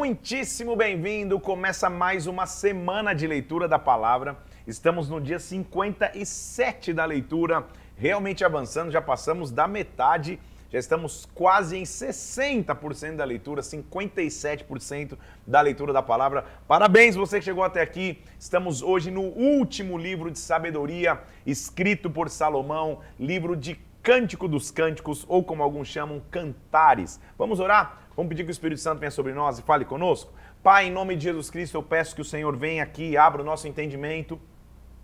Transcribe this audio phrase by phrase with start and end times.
[0.00, 1.38] muitíssimo bem-vindo.
[1.38, 4.34] Começa mais uma semana de leitura da palavra.
[4.66, 7.66] Estamos no dia 57 da leitura,
[7.98, 10.40] realmente avançando, já passamos da metade,
[10.72, 16.46] já estamos quase em 60% da leitura, 57% da leitura da palavra.
[16.66, 18.22] Parabéns você que chegou até aqui.
[18.38, 25.26] Estamos hoje no último livro de sabedoria escrito por Salomão, livro de Cântico dos Cânticos,
[25.28, 27.20] ou como alguns chamam, Cantares.
[27.36, 28.08] Vamos orar?
[28.20, 30.30] Vamos pedir que o Espírito Santo venha sobre nós e fale conosco?
[30.62, 33.44] Pai, em nome de Jesus Cristo, eu peço que o Senhor venha aqui, abra o
[33.46, 34.38] nosso entendimento,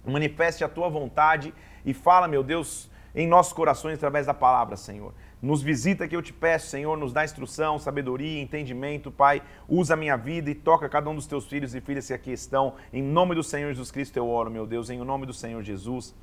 [0.05, 5.15] manifeste a tua vontade e fala, meu Deus, em nossos corações através da palavra, Senhor.
[5.41, 9.41] Nos visita que eu te peço, Senhor, nos dá instrução, sabedoria, entendimento, Pai.
[9.67, 12.33] Usa a minha vida e toca cada um dos teus filhos e filhas que aqui
[12.33, 12.75] estão.
[12.93, 16.15] Em nome do Senhor Jesus Cristo eu oro, meu Deus, em nome do Senhor Jesus.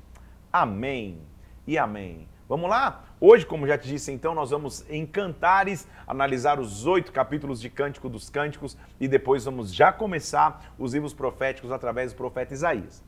[0.52, 1.22] Amém
[1.66, 2.28] e amém.
[2.46, 3.06] Vamos lá?
[3.18, 7.70] Hoje, como já te disse, então, nós vamos em Cantares analisar os oito capítulos de
[7.70, 13.02] Cântico dos Cânticos e depois vamos já começar os livros proféticos através do profeta Isaías.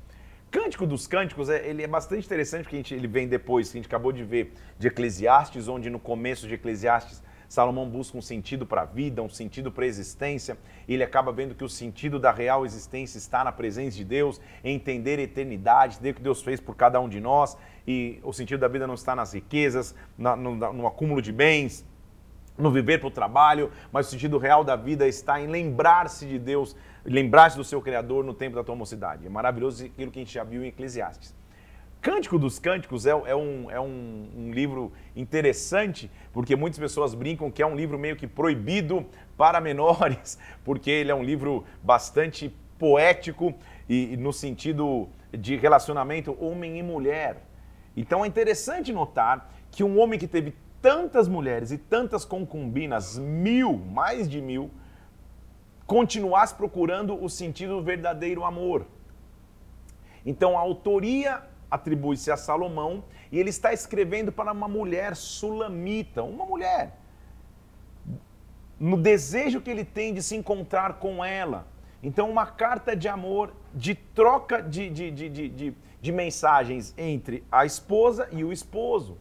[0.51, 3.79] Cântico dos Cânticos, é, ele é bastante interessante porque gente, ele vem depois, que a
[3.83, 8.67] gente acabou de ver, de Eclesiastes, onde no começo de Eclesiastes Salomão busca um sentido
[8.67, 10.59] para a vida, um sentido para a existência.
[10.89, 15.19] Ele acaba vendo que o sentido da real existência está na presença de Deus, entender
[15.19, 17.57] a eternidade, entender o que Deus fez por cada um de nós.
[17.87, 21.84] E o sentido da vida não está nas riquezas, na, no, no acúmulo de bens,
[22.59, 26.39] no viver para o trabalho, mas o sentido real da vida está em lembrar-se de
[26.39, 29.27] Deus, lembrar-se do seu Criador no tempo da tua mocidade.
[29.27, 31.34] É maravilhoso aquilo que a gente já viu em Eclesiastes.
[32.01, 37.51] Cântico dos Cânticos é, é, um, é um, um, livro interessante, porque muitas pessoas brincam
[37.51, 39.05] que é um livro meio que proibido
[39.37, 43.55] para menores, porque ele é um livro bastante poético
[43.89, 47.42] e, e no sentido de relacionamento homem e mulher.
[47.97, 53.77] Então é interessante notar que um homem que teve tantas mulheres e tantas concubinas, mil,
[53.77, 54.70] mais de mil,
[55.86, 58.86] continuasse procurando o sentido do verdadeiro amor.
[60.24, 66.45] Então a autoria atribui-se a Salomão e ele está escrevendo para uma mulher sulamita, uma
[66.45, 66.98] mulher,
[68.79, 71.67] no desejo que ele tem de se encontrar com ela.
[72.02, 77.64] Então, uma carta de amor, de troca de, de, de, de, de mensagens entre a
[77.64, 79.18] esposa e o esposo.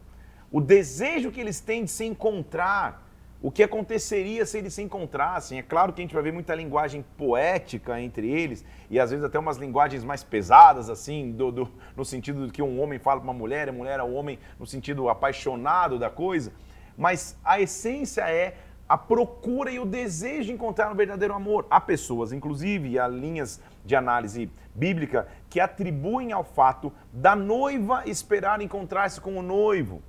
[0.50, 3.06] O desejo que eles têm de se encontrar
[3.42, 5.58] o que aconteceria se eles se encontrassem.
[5.58, 9.24] É claro que a gente vai ver muita linguagem poética entre eles, e às vezes
[9.24, 13.30] até umas linguagens mais pesadas, assim, do, do no sentido que um homem fala para
[13.30, 16.52] uma mulher, a mulher é o homem no sentido apaixonado da coisa.
[16.96, 18.56] Mas a essência é
[18.88, 21.66] a procura e o desejo de encontrar um verdadeiro amor.
[21.68, 28.60] Há pessoas, inclusive, há linhas de análise bíblica que atribuem ao fato da noiva esperar
[28.60, 30.02] encontrar-se com o noivo.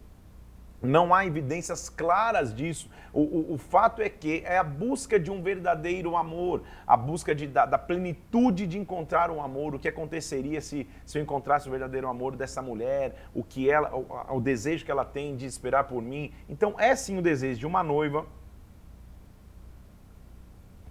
[0.82, 2.88] Não há evidências claras disso.
[3.12, 7.34] O, o, o, fato é que é a busca de um verdadeiro amor, a busca
[7.34, 9.74] de, da, da, plenitude de encontrar um amor.
[9.74, 13.16] O que aconteceria se, se eu encontrasse o verdadeiro amor dessa mulher?
[13.34, 16.32] O que ela, o, o desejo que ela tem de esperar por mim?
[16.48, 18.28] Então é sim o desejo de uma noiva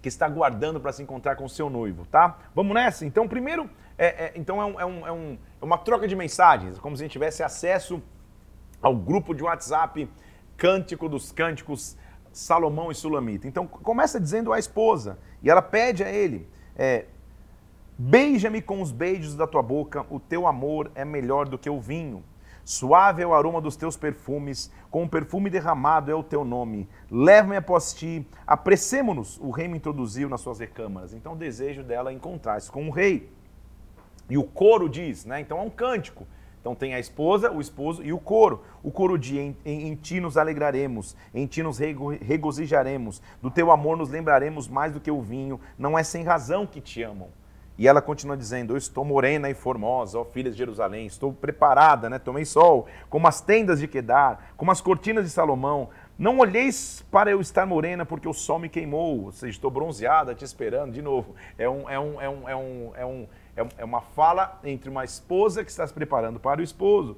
[0.01, 2.37] que está guardando para se encontrar com seu noivo, tá?
[2.53, 3.05] Vamos nessa?
[3.05, 6.15] Então, primeiro, é, é então é, um, é, um, é, um, é uma troca de
[6.15, 8.01] mensagens, como se a gente tivesse acesso
[8.81, 10.09] ao grupo de WhatsApp
[10.55, 11.97] Cântico dos Cânticos
[12.31, 13.47] Salomão e Sulamita.
[13.47, 17.05] Então começa dizendo à esposa, e ela pede a ele: é,
[17.97, 21.81] Beija-me com os beijos da tua boca, o teu amor é melhor do que o
[21.81, 22.23] vinho.
[22.67, 26.85] Suave é o aroma dos teus perfumes, com o perfume derramado é o teu nome.
[27.09, 29.39] Leva-me após ti, apressemo-nos.
[29.39, 31.13] O rei me introduziu nas suas recâmaras.
[31.13, 33.31] Então o desejo dela é encontrar-se com o rei.
[34.29, 35.39] E o coro diz, né?
[35.39, 36.27] Então é um cântico.
[36.59, 38.61] Então tem a esposa, o esposo e o coro.
[38.83, 43.49] O coro diz: em, em, em, ti nos alegraremos, em ti nos rego, regozijaremos, do
[43.49, 47.01] teu amor nos lembraremos mais do que o vinho, não é sem razão que te
[47.01, 47.29] amam.
[47.77, 52.09] E ela continua dizendo: Eu estou morena e formosa, ó filhas de Jerusalém, estou preparada,
[52.09, 52.17] né?
[52.17, 55.89] Tomei sol, como as tendas de Quedar, como as cortinas de Salomão.
[56.17, 60.33] Não olheis para eu estar morena, porque o sol me queimou, ou seja, estou bronzeada
[60.33, 60.91] te esperando.
[60.91, 64.01] De novo, é um, é um, é um, é um, é um é, é uma
[64.01, 67.17] fala entre uma esposa que está se preparando para o esposo.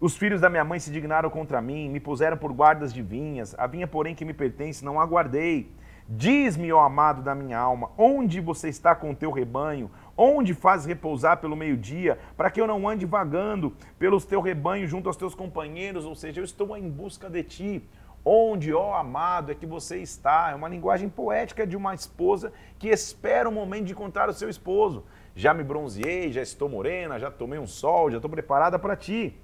[0.00, 3.54] Os filhos da minha mãe se dignaram contra mim, me puseram por guardas de vinhas,
[3.56, 5.70] a vinha, porém, que me pertence, não aguardei.
[6.08, 9.90] Diz-me, ó amado da minha alma, onde você está com o teu rebanho?
[10.16, 15.08] Onde faz repousar pelo meio-dia, para que eu não ande vagando pelos teu rebanho junto
[15.08, 16.04] aos teus companheiros?
[16.04, 17.88] Ou seja, eu estou em busca de ti.
[18.24, 20.50] Onde, ó amado, é que você está?
[20.52, 24.48] É uma linguagem poética de uma esposa que espera o momento de encontrar o seu
[24.48, 25.04] esposo.
[25.34, 29.36] Já me bronzeei, já estou morena, já tomei um sol, já estou preparada para ti.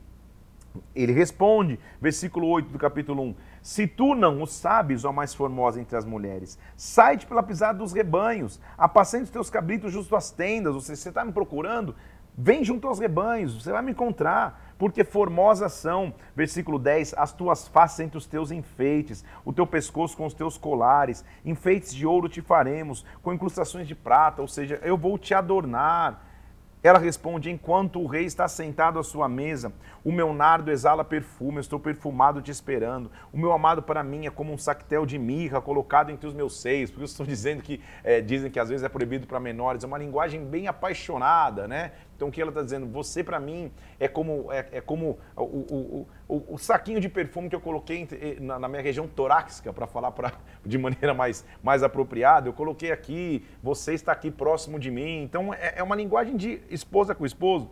[0.95, 3.35] Ele responde, versículo 8 do capítulo 1:
[3.69, 7.93] Se tu não o sabes, ó mais formosa entre as mulheres, sai-te pela pisada dos
[7.93, 10.75] rebanhos, apacente os teus cabritos junto às tendas.
[10.75, 11.95] Ou seja, você está me procurando?
[12.35, 17.69] Vem junto aos rebanhos, você vai me encontrar, porque formosas são, versículo 10, as tuas
[17.69, 22.27] faces entre os teus enfeites, o teu pescoço com os teus colares, enfeites de ouro
[22.27, 26.25] te faremos, com incrustações de prata, ou seja, eu vou te adornar.
[26.83, 29.73] Ela responde: Enquanto o rei está sentado à sua mesa,
[30.05, 33.11] o meu nardo exala perfume, eu estou perfumado te esperando.
[33.33, 36.61] O meu amado para mim é como um sactel de mirra colocado entre os meus
[36.61, 36.91] seios.
[36.91, 39.83] Por isso estou dizendo que é, dizem que às vezes é proibido para menores.
[39.83, 41.93] É uma linguagem bem apaixonada, né?
[42.19, 42.85] Então o que ela está dizendo?
[42.89, 43.71] Você para mim
[44.01, 48.09] é como, é, é como o, o, o, o, saquinho de perfume que eu coloquei
[48.11, 50.33] eh, na, na minha região torácica, para falar pra,
[50.67, 52.49] de maneira mais, mais apropriada.
[52.49, 55.23] Eu coloquei aqui, você está aqui próximo de mim.
[55.23, 57.71] Então é, é uma linguagem de esposa com esposo.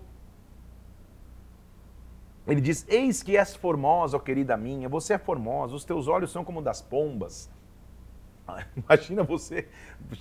[2.47, 6.31] Ele diz: Eis que és formosa, ó querida minha, você é formosa, os teus olhos
[6.31, 7.51] são como das pombas.
[8.77, 9.67] Imagina você,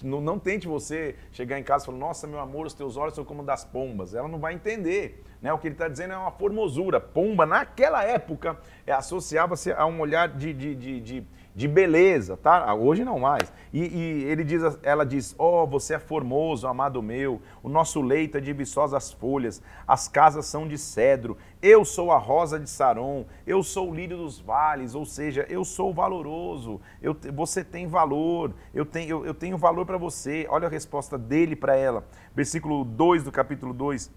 [0.02, 3.14] não, não, tente você chegar em casa e falar, nossa, meu amor, os teus olhos
[3.14, 4.14] são como das pombas.
[4.14, 5.24] Ela não vai entender.
[5.42, 5.54] Né?
[5.54, 7.00] O que ele está dizendo é uma formosura.
[7.00, 12.70] Pomba, naquela época, é, associava-se a um olhar de, de, de, de de beleza, tá?
[12.70, 13.52] Ah, hoje não mais.
[13.72, 17.42] E, e, ele diz, ela diz: Oh, você é formoso, amado meu.
[17.64, 19.62] O nosso leito é de viçosas folhas.
[19.88, 21.38] As casas são de cedro.
[21.62, 23.26] Eu sou a rosa de Saron.
[23.48, 24.96] Eu sou o lírio dos vales.
[24.96, 26.82] Ou seja, eu sou valoroso.
[27.02, 28.54] Eu, você tem valor.
[28.74, 30.46] Eu tenho, eu, eu tenho valor para você.
[30.50, 32.06] Olha a resposta dele para ela.
[32.36, 34.12] Versículo 2 do capítulo 2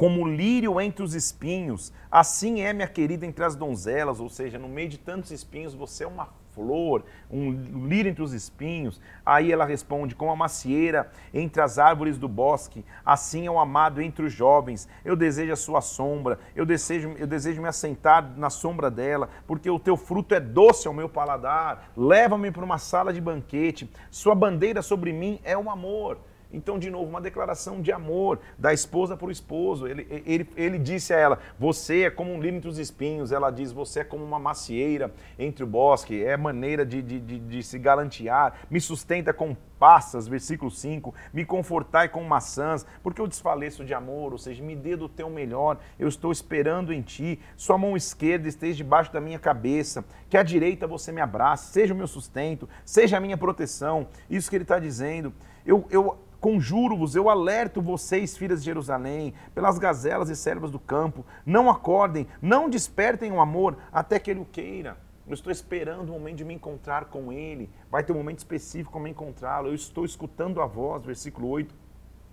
[0.00, 4.66] como lírio entre os espinhos, assim é minha querida entre as donzelas, ou seja, no
[4.66, 7.50] meio de tantos espinhos, você é uma flor, um
[7.86, 8.98] lírio entre os espinhos.
[9.26, 14.00] Aí ela responde: como a macieira entre as árvores do bosque, assim é o amado
[14.00, 14.88] entre os jovens.
[15.04, 19.68] Eu desejo a sua sombra, eu desejo, eu desejo me assentar na sombra dela, porque
[19.68, 21.90] o teu fruto é doce ao meu paladar.
[21.94, 26.29] Leva-me para uma sala de banquete, sua bandeira sobre mim é o um amor.
[26.52, 29.86] Então, de novo, uma declaração de amor da esposa para o esposo.
[29.86, 33.32] Ele, ele, ele disse a ela: Você é como um lírio entre os espinhos.
[33.32, 36.24] Ela diz: Você é como uma macieira entre o bosque.
[36.24, 38.54] É maneira de, de, de, de se galantear.
[38.68, 41.14] Me sustenta com passas, versículo 5.
[41.32, 44.32] Me confortai com maçãs, porque eu desfaleço de amor.
[44.32, 45.78] Ou seja, me dê do teu melhor.
[45.98, 47.40] Eu estou esperando em ti.
[47.56, 50.04] Sua mão esquerda esteja debaixo da minha cabeça.
[50.28, 51.72] Que a direita você me abrace.
[51.72, 52.68] Seja o meu sustento.
[52.84, 54.08] Seja a minha proteção.
[54.28, 55.32] Isso que ele está dizendo.
[55.70, 55.86] Eu.
[55.90, 61.22] eu Conjuro-vos, eu alerto vocês, filhas de Jerusalém, pelas gazelas e servas do campo.
[61.44, 64.96] Não acordem, não despertem o amor até que ele o queira.
[65.28, 67.68] Eu estou esperando o momento de me encontrar com ele.
[67.90, 69.68] Vai ter um momento específico para me encontrá-lo.
[69.68, 71.74] Eu estou escutando a voz, versículo 8.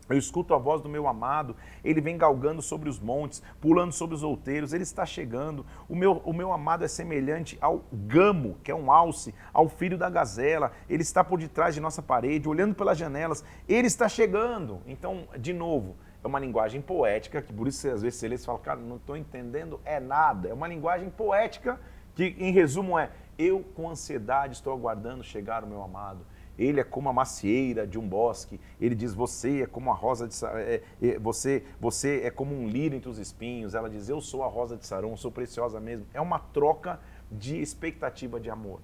[0.10, 4.16] Eu escuto a voz do meu amado, ele vem galgando sobre os montes, pulando sobre
[4.16, 5.66] os outeiros, ele está chegando.
[5.90, 9.98] O meu, o meu amado é semelhante ao gamo, que é um alce, ao filho
[9.98, 10.72] da gazela.
[10.90, 13.44] Ele está por detrás de nossa parede, olhando pelas janelas.
[13.68, 14.82] Ele está chegando.
[14.88, 18.38] Então, de novo, é uma linguagem poética, que por isso às vezes você lê e
[18.38, 20.48] fala, cara, não estou entendendo, é nada.
[20.50, 21.80] É uma linguagem poética
[22.16, 26.26] que, em resumo, é: eu com ansiedade estou aguardando chegar o meu amado
[26.58, 28.60] ele é como a macieira de um bosque.
[28.82, 32.68] Ele diz: Você é como a rosa de é, é, você, você é como um
[32.68, 33.76] lírio entre os espinhos.
[33.76, 36.08] Ela diz: Eu sou a rosa de Saron, sou preciosa mesmo.
[36.14, 37.00] É uma troca
[37.32, 38.80] de expectativa de amor.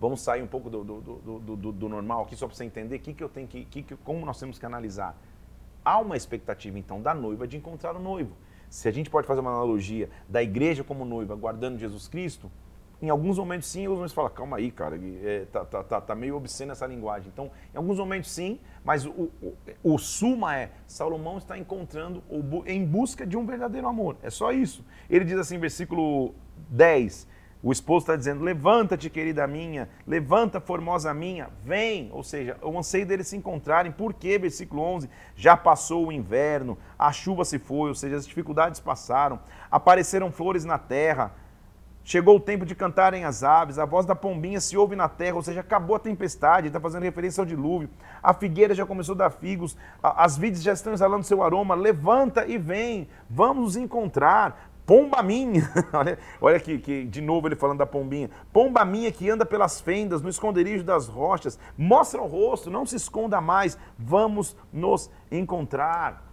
[0.00, 2.98] Vamos sair um pouco do, do, do, do, do normal aqui, só para você entender
[2.98, 5.16] que que eu tenho que, que, como nós temos que analisar.
[5.84, 8.36] Há uma expectativa, então, da noiva de encontrar o noivo.
[8.70, 12.50] Se a gente pode fazer uma analogia da igreja como noiva guardando Jesus Cristo,
[13.02, 16.00] em alguns momentos sim, em alguns momentos fala, calma aí, cara, é, tá, tá, tá,
[16.00, 17.28] tá, meio obscena essa linguagem.
[17.32, 19.10] Então, em alguns momentos sim, mas o,
[19.42, 22.22] o, o suma é, Salomão está encontrando
[22.64, 24.16] em busca de um verdadeiro amor.
[24.22, 24.84] É só isso.
[25.10, 26.32] Ele diz assim, versículo
[26.70, 27.26] 10,
[27.62, 32.08] o esposo está dizendo, levanta-te, querida minha, levanta, formosa minha, vem.
[32.12, 37.12] Ou seja, o anseio deles se encontrarem, porque, versículo 11, já passou o inverno, a
[37.12, 39.38] chuva se foi, ou seja, as dificuldades passaram,
[39.70, 41.32] apareceram flores na terra,
[42.04, 45.36] Chegou o tempo de cantarem as aves, a voz da pombinha se ouve na terra,
[45.36, 47.88] ou seja, acabou a tempestade, está fazendo referência ao dilúvio.
[48.20, 51.76] A figueira já começou a dar figos, as vides já estão exalando seu aroma.
[51.76, 54.72] Levanta e vem, vamos nos encontrar.
[54.84, 58.28] Pomba minha, olha, olha aqui, que, de novo ele falando da pombinha.
[58.52, 62.96] Pomba minha que anda pelas fendas, no esconderijo das rochas, mostra o rosto, não se
[62.96, 66.31] esconda mais, vamos nos encontrar.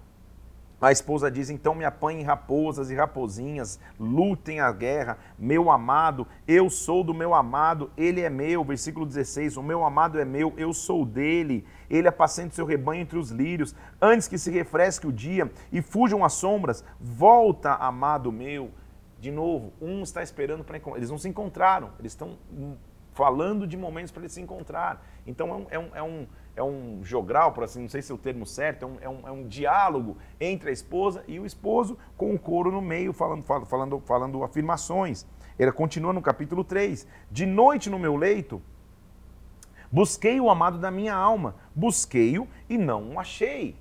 [0.81, 6.69] A esposa diz: Então me apanhem raposas e rapozinhas, lutem a guerra, meu amado, eu
[6.69, 8.63] sou do meu amado, ele é meu.
[8.63, 11.65] Versículo 16: O meu amado é meu, eu sou dele.
[11.89, 13.75] Ele apacenta seu rebanho entre os lírios.
[14.01, 18.71] Antes que se refresque o dia e fujam as sombras, volta, amado meu.
[19.19, 20.79] De novo, um está esperando para.
[20.95, 22.38] Eles não se encontraram, eles estão
[23.19, 25.05] falando de momentos para eles se encontrar.
[25.27, 26.27] Então é um, é um, é um
[26.59, 29.09] é um jogral, por assim, não sei se é o termo certo, é um, é
[29.09, 33.13] um, é um diálogo entre a esposa e o esposo, com o coro no meio,
[33.13, 35.25] falando, falando, falando afirmações.
[35.57, 37.07] Ele continua no capítulo 3.
[37.31, 38.61] De noite no meu leito,
[39.89, 43.77] busquei o amado da minha alma, busquei-o e não o achei.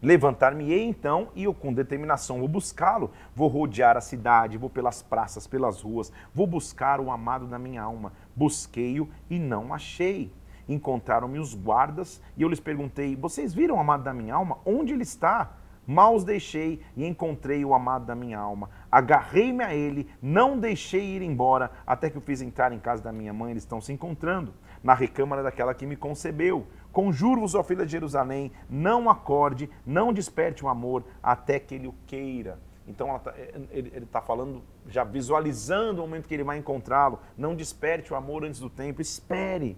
[0.00, 3.10] Levantar-me-ei então e eu com determinação vou buscá-lo.
[3.34, 7.82] Vou rodear a cidade, vou pelas praças, pelas ruas, vou buscar o amado da minha
[7.82, 8.12] alma.
[8.36, 10.30] Busquei-o e não achei
[10.68, 14.58] encontraram-me os guardas e eu lhes perguntei: Vocês viram o amado da minha alma?
[14.64, 15.56] Onde ele está?
[15.86, 18.68] Mal os deixei e encontrei o amado da minha alma.
[18.90, 23.12] Agarrei-me a ele, não deixei ir embora, até que o fiz entrar em casa da
[23.12, 23.52] minha mãe.
[23.52, 26.66] Eles estão se encontrando na recâmara daquela que me concebeu.
[26.90, 31.94] Conjuro-vos, ó filha de Jerusalém, não acorde, não desperte o amor, até que ele o
[32.06, 32.58] queira.
[32.88, 33.34] Então tá,
[33.70, 37.20] ele está falando, já visualizando o momento que ele vai encontrá-lo.
[37.36, 39.76] Não desperte o amor antes do tempo, espere.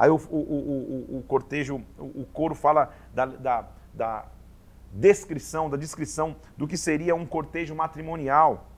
[0.00, 4.24] Aí o, o, o, o cortejo, o, coro fala da, da, da
[4.90, 8.70] descrição, da descrição do que seria um cortejo matrimonial.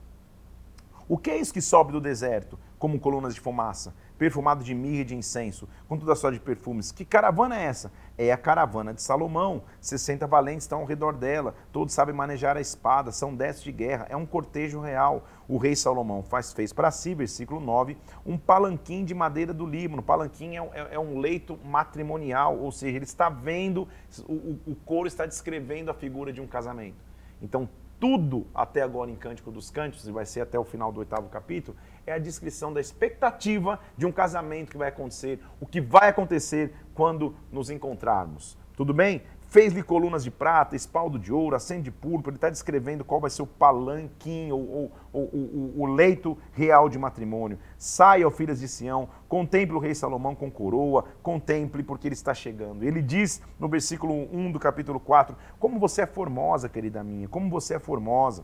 [1.07, 3.95] O que é isso que sobe do deserto, como colunas de fumaça?
[4.17, 6.91] Perfumado de mirra e de incenso, com toda sorte de perfumes.
[6.91, 7.91] Que caravana é essa?
[8.17, 9.63] É a caravana de Salomão.
[9.81, 14.05] 60 valentes estão ao redor dela, todos sabem manejar a espada, são dez de guerra,
[14.09, 15.27] é um cortejo real.
[15.47, 20.01] O rei Salomão faz, fez para si, versículo 9, um palanquim de madeira do Líbano.
[20.01, 23.87] Palanquim é, é, é um leito matrimonial, ou seja, ele está vendo,
[24.27, 26.97] o, o, o coro está descrevendo a figura de um casamento.
[27.41, 27.67] Então,
[28.03, 31.29] tudo até agora em Cântico dos Cânticos, e vai ser até o final do oitavo
[31.29, 36.09] capítulo, é a descrição da expectativa de um casamento que vai acontecer, o que vai
[36.09, 38.57] acontecer quando nos encontrarmos.
[38.75, 39.21] Tudo bem?
[39.53, 43.29] Fez-lhe colunas de prata, espaldo de ouro, acende de púrpura, ele está descrevendo qual vai
[43.29, 47.59] ser o palanquim ou, o leito real de matrimônio.
[47.77, 52.33] Saia, ó filhas de Sião, contemple o rei Salomão com coroa, contemple porque ele está
[52.33, 52.83] chegando.
[52.83, 57.47] Ele diz no versículo 1 do capítulo 4, como você é formosa, querida minha, como
[57.47, 58.43] você é formosa.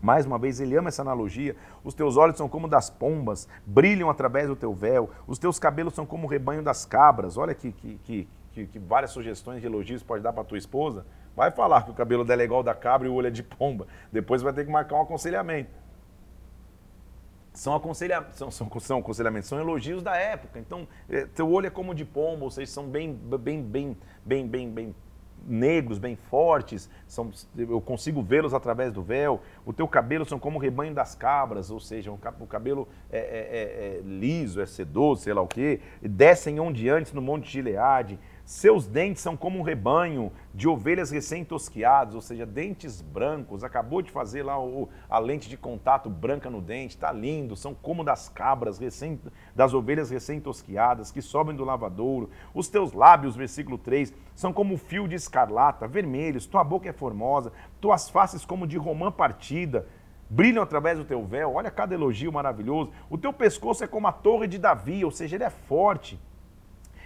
[0.00, 1.54] Mais uma vez, ele ama essa analogia.
[1.84, 5.10] Os teus olhos são como das pombas, brilham através do teu véu.
[5.26, 7.36] Os teus cabelos são como o rebanho das cabras.
[7.36, 11.04] Olha que, que, que, que, várias sugestões de elogios pode dar para tua esposa.
[11.36, 13.42] Vai falar que o cabelo dela é igual da cabra e o olho é de
[13.42, 13.86] pomba.
[14.10, 15.78] Depois vai ter que marcar um aconselhamento.
[17.52, 18.26] São, aconselha...
[18.32, 20.58] são, são, são aconselhamentos, são elogios da época.
[20.58, 24.46] Então, é, teu olho é como de pomba, ou seja, são bem, bem, bem, bem,
[24.46, 24.94] bem, bem
[25.46, 29.40] negros, bem fortes, são, eu consigo vê-los através do véu.
[29.64, 33.22] O teu cabelo são como o rebanho das cabras, ou seja, o cabelo é, é,
[33.22, 35.80] é, é liso, é sedoso, sei lá o quê.
[36.02, 38.18] Descem ondeantes no monte de Gileade.
[38.50, 43.62] Seus dentes são como um rebanho de ovelhas recém-tosquiadas, ou seja, dentes brancos.
[43.62, 47.54] Acabou de fazer lá o, a lente de contato branca no dente, está lindo.
[47.54, 49.20] São como das cabras, recém,
[49.54, 52.28] das ovelhas recém-tosquiadas, que sobem do lavadouro.
[52.52, 56.44] Os teus lábios, versículo 3, são como fio de escarlata, vermelhos.
[56.44, 59.86] Tua boca é formosa, tuas faces como de romã partida
[60.28, 61.54] brilham através do teu véu.
[61.54, 62.90] Olha cada elogio maravilhoso.
[63.08, 66.18] O teu pescoço é como a torre de Davi, ou seja, ele é forte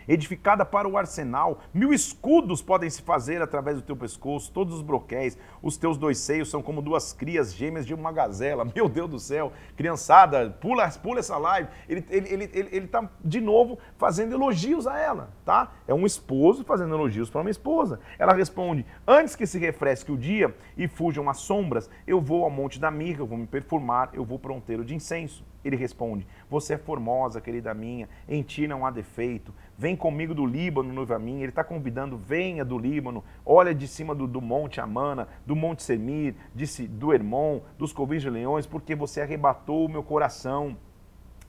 [0.07, 1.61] edificada para o arsenal.
[1.73, 5.37] Mil escudos podem se fazer através do teu pescoço, todos os broquéis.
[5.63, 8.65] Os teus dois seios são como duas crias gêmeas de uma gazela.
[8.75, 11.69] Meu Deus do céu, criançada, pula, pula essa live.
[11.89, 15.73] Ele ele, ele, ele, ele tá, de novo fazendo elogios a ela, tá?
[15.87, 18.01] É um esposo fazendo elogios para uma esposa.
[18.19, 22.51] Ela responde: Antes que se refresque o dia e fujam as sombras, eu vou ao
[22.51, 25.45] monte da mirra, eu vou me perfumar, eu vou pronteiro de incenso.
[25.65, 29.53] Ele responde: Você é formosa, querida minha, em ti não há defeito.
[29.79, 31.41] Vem comigo do Líbano, noiva minha.
[31.41, 35.83] Ele está convidando: venha do Líbano, olha de cima do, do monte Amana, do monte
[35.83, 40.77] Semir, de, do Hermon, dos covis de leões, porque você arrebatou o meu coração.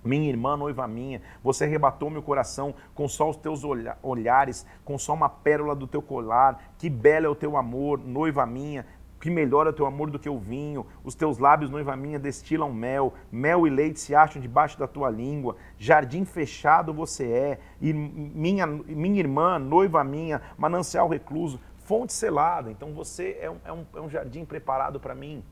[0.03, 3.63] Minha irmã, noiva minha, você arrebatou meu coração com só os teus
[4.03, 6.73] olhares, com só uma pérola do teu colar.
[6.77, 8.85] Que belo é o teu amor, noiva minha
[9.19, 12.71] que melhora o teu amor do que o vinho, os teus lábios, noiva minha, destilam
[12.71, 17.93] mel, mel e leite se acham debaixo da tua língua, jardim fechado você é, e
[17.93, 23.85] minha, minha irmã, noiva minha, manancial recluso, fonte selada, então você é um, é um,
[23.95, 25.43] é um jardim preparado para mim.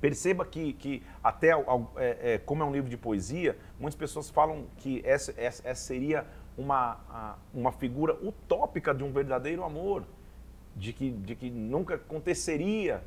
[0.00, 1.52] Perceba que, que até,
[1.96, 5.82] é, é, como é um livro de poesia, muitas pessoas falam que essa, essa, essa
[5.82, 6.26] seria
[6.58, 10.04] uma, uma figura utópica de um verdadeiro amor.
[10.76, 13.02] De que, de que nunca aconteceria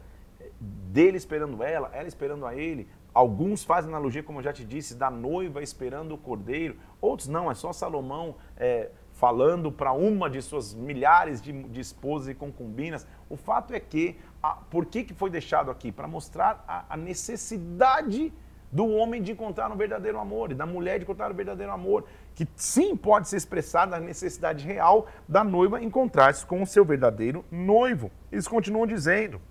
[0.60, 2.88] dele esperando ela, ela esperando a ele.
[3.14, 6.78] Alguns fazem analogia, como eu já te disse, da noiva esperando o cordeiro.
[7.02, 12.30] Outros não, é só Salomão é, falando para uma de suas milhares de, de, esposas
[12.30, 13.08] e concubinas.
[13.28, 15.92] O fato é que, a, por que, que foi deixado aqui?
[15.92, 18.32] Para mostrar a, a necessidade
[18.72, 22.06] do homem de encontrar um verdadeiro amor e da mulher de encontrar um verdadeiro amor,
[22.36, 27.44] que sim pode ser expressada a necessidade real da noiva encontrar-se com o seu verdadeiro
[27.52, 28.12] noivo.
[28.32, 29.42] Eles continuam dizendo.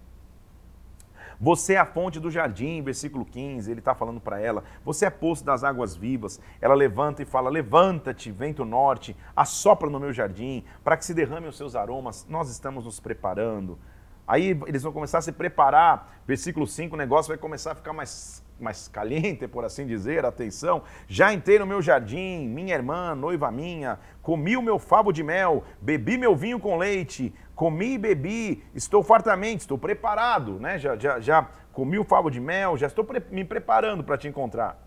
[1.39, 4.65] Você é a fonte do jardim, versículo 15, ele está falando para ela.
[4.85, 6.41] Você é poço das águas vivas.
[6.63, 11.47] Ela levanta e fala: Levanta-te, vento norte, assopra no meu jardim, para que se derrame
[11.47, 12.27] os seus aromas.
[12.29, 13.79] Nós estamos nos preparando.
[14.27, 16.21] Aí eles vão começar a se preparar.
[16.27, 20.83] Versículo 5, o negócio vai começar a ficar mais mais caliente, por assim dizer, atenção.
[21.07, 25.65] Já entrei no meu jardim, minha irmã, noiva minha, comi o meu favo de mel,
[25.81, 30.79] bebi meu vinho com leite, comi e bebi, estou fartamente, estou preparado, né?
[30.79, 34.29] Já, já, já comi o favo de mel, já estou pre me preparando para te
[34.29, 34.83] encontrar.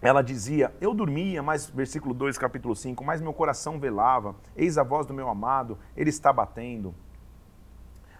[0.00, 4.82] Ela dizia: Eu dormia, mas, versículo 2, capítulo 5, mas meu coração velava, eis a
[4.82, 6.94] voz do meu amado, ele está batendo.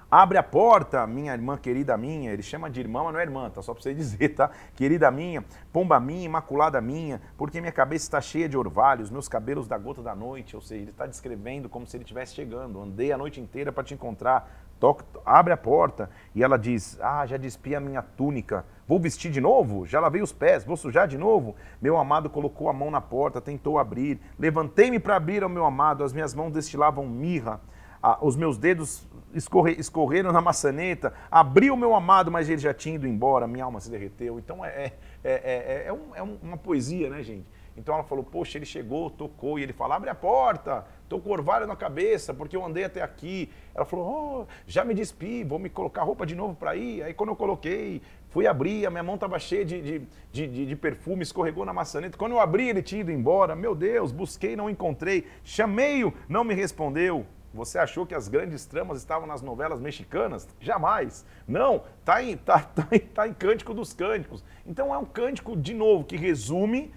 [0.09, 3.51] Abre a porta, minha irmã querida minha, ele chama de irmã, mas não é irmã,
[3.51, 3.61] tá?
[3.61, 4.51] Só para você dizer, tá?
[4.77, 9.67] Querida minha, pomba minha, imaculada minha, porque minha cabeça está cheia de orvalhos, meus cabelos
[9.67, 12.81] da gota da noite, ou seja, ele está descrevendo como se ele estivesse chegando.
[12.81, 14.65] Andei a noite inteira para te encontrar.
[14.79, 18.65] Toca, abre a porta e ela diz: Ah, já despi a minha túnica.
[18.87, 19.87] Vou vestir de novo?
[19.87, 21.57] Já lavei os pés, vou sujar de novo?
[21.83, 24.21] Meu amado colocou a mão na porta, tentou abrir.
[24.39, 27.61] Levantei-me para abrir ao meu amado, as minhas mãos destilavam mirra
[28.03, 32.75] ah, os meus dedos escorre, escorreram na maçaneta, abri o meu amado, mas ele já
[32.75, 34.38] tinha ido embora, minha alma se derreteu.
[34.38, 34.92] Então é,
[35.23, 37.47] é, é, é, um, é uma poesia, né, gente?
[37.76, 41.30] Então ela falou, poxa, ele chegou, tocou, e ele fala, abre a porta, tô com
[41.30, 43.50] orvalho na cabeça, porque eu andei até aqui.
[43.75, 47.02] Ela falou, oh, já me despi, vou me colocar roupa de novo para ir.
[47.02, 50.76] Aí quando eu coloquei, fui abrir, a minha mão estava cheia de, de, de, de,
[50.76, 52.16] perfume, escorregou na maçaneta.
[52.16, 53.54] Quando eu abri, ele tinha ido embora.
[53.54, 55.26] Meu Deus, busquei, não encontrei.
[55.45, 57.26] Chamei-o, não me respondeu.
[57.57, 60.47] Você achou que as grandes tramas estavam nas novelas mexicanas?
[60.61, 61.25] Jamais.
[61.49, 64.45] Não, está em, tá, tá, tá em Cântico dos Cânticos.
[64.67, 66.93] Então é um cântico, de novo, que resume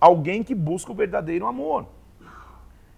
[0.00, 1.86] alguém que busca o verdadeiro amor.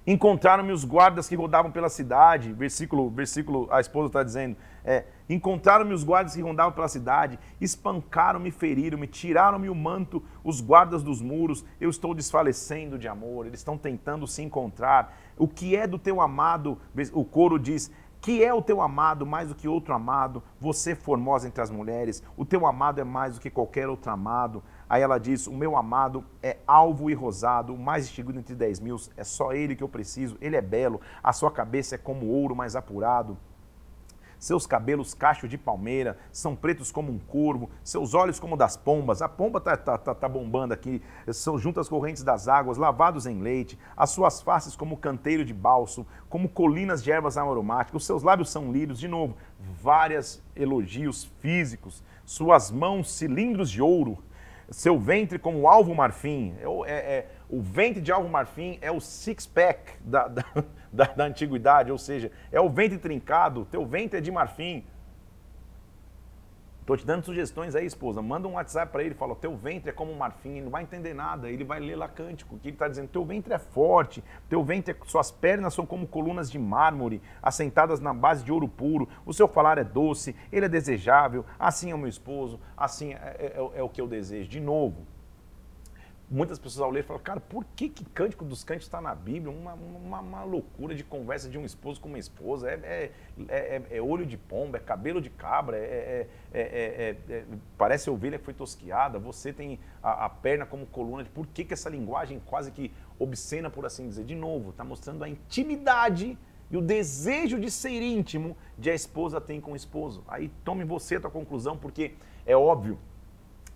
[0.07, 5.95] Encontraram-me os guardas que rodavam pela cidade, versículo, versículo a esposa está dizendo, é, encontraram-me
[5.95, 11.65] os guardas que rondavam pela cidade, espancaram-me, feriram-me, tiraram-me o manto, os guardas dos muros,
[11.81, 15.17] eu estou desfalecendo de amor, eles estão tentando se encontrar.
[15.37, 16.79] O que é do teu amado,
[17.13, 17.91] o coro diz,
[18.23, 22.23] que é o teu amado mais do que outro amado, você formosa entre as mulheres,
[22.37, 24.63] o teu amado é mais do que qualquer outro amado.
[24.89, 28.79] Aí ela diz: O meu amado é alvo e rosado, o mais distinguido entre dez
[28.79, 32.27] mil, é só ele que eu preciso, ele é belo, a sua cabeça é como
[32.27, 33.37] ouro mais apurado.
[34.43, 39.23] Seus cabelos cachos de palmeira, são pretos como um corvo, seus olhos como das pombas.
[39.23, 41.01] A pomba está tá, tá, tá bombando aqui,
[41.33, 43.79] são juntas correntes das águas, lavados em leite.
[43.97, 48.03] As suas faces como canteiro de balso, como colinas de ervas aromáticas.
[48.03, 49.37] Os seus lábios são lírios, de novo,
[49.81, 52.03] vários elogios físicos.
[52.25, 54.19] Suas mãos cilindros de ouro,
[54.71, 56.55] seu ventre como alvo marfim.
[56.59, 60.45] É, é, é, o ventre de alvo marfim é o six-pack da, da,
[60.93, 64.85] da, da, antiguidade, ou seja, é o ventre trincado, teu ventre é de marfim.
[66.83, 68.21] Estou te dando sugestões aí, esposa.
[68.21, 70.83] Manda um WhatsApp para ele, fala: teu ventre é como um marfim, ele não vai
[70.83, 71.49] entender nada.
[71.49, 74.93] Ele vai ler lá cântico, que ele está dizendo: teu ventre é forte, teu ventre,
[74.93, 79.09] é, suas pernas são como colunas de mármore, assentadas na base de ouro puro.
[79.25, 81.47] O seu falar é doce, ele é desejável.
[81.57, 84.49] Assim é o meu esposo, assim é, é, é o que eu desejo.
[84.49, 85.07] De novo,
[86.33, 89.55] muitas pessoas ao ler falam, cara, por que, que Cântico dos Cânticos está na Bíblia?
[89.55, 92.71] Uma, uma, uma, loucura de conversa de um esposo com uma esposa.
[92.71, 93.11] É,
[93.49, 97.45] é, é, é olho de pomba, é cabelo de cabra, é, é,
[97.77, 101.25] parece ovelha que foi tosquiada, você tem a, a, perna como coluna.
[101.35, 104.25] Por que, que essa linguagem quase que obscena, por assim dizer?
[104.25, 106.39] De novo, está mostrando a intimidade
[106.71, 110.25] e o desejo de ser íntimo de a esposa tem com o esposo.
[110.27, 112.15] Aí tome você a tua conclusão, porque
[112.47, 112.99] é óbvio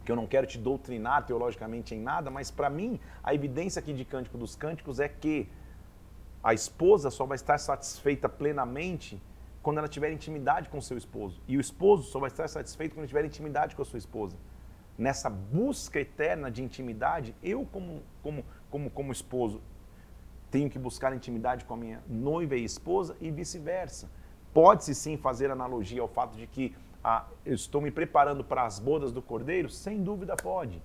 [0.06, 3.92] que eu não quero te doutrinar teologicamente em nada, mas para mim a evidência aqui
[3.92, 5.48] de Cântico dos Cânticos é que
[6.42, 9.20] a esposa só vai estar satisfeita plenamente
[9.62, 11.42] quando ela tiver intimidade com seu esposo.
[11.48, 14.36] E o esposo só vai estar satisfeito quando tiver intimidade com a sua esposa.
[14.96, 19.60] Nessa busca eterna de intimidade, eu como, como, como, como esposo
[20.52, 24.08] tenho que buscar intimidade com a minha noiva e esposa e vice-versa.
[24.54, 26.74] Pode-se sim fazer analogia ao fato de que
[27.08, 29.70] ah, eu estou me preparando para as bodas do cordeiro?
[29.70, 30.82] Sem dúvida pode.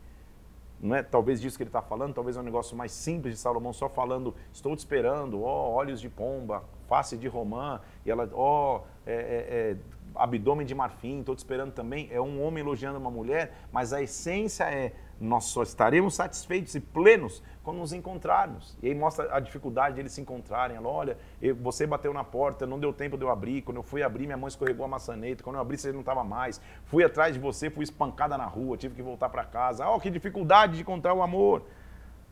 [0.79, 3.39] Não é talvez disso que ele está falando, talvez é um negócio mais simples de
[3.39, 8.29] Salomão, só falando, estou te esperando, ó, olhos de pomba, face de romã, e ela,
[8.33, 9.77] ó, oh, é, é,
[10.13, 12.07] abdômen de marfim, estou te esperando também.
[12.11, 16.79] É um homem elogiando uma mulher, mas a essência é nós só estaremos satisfeitos e
[16.79, 18.75] plenos quando nos encontrarmos.
[18.81, 20.75] E aí mostra a dificuldade de eles se encontrarem.
[20.75, 21.17] Ela, olha,
[21.61, 23.61] você bateu na porta, não deu tempo de eu abrir.
[23.61, 25.43] Quando eu fui abrir, minha mãe escorregou a maçaneta.
[25.43, 26.59] Quando eu abri, você não estava mais.
[26.85, 29.87] Fui atrás de você, fui espancada na rua, tive que voltar para casa.
[29.87, 31.63] Oh, que dificuldade de encontrar o amor.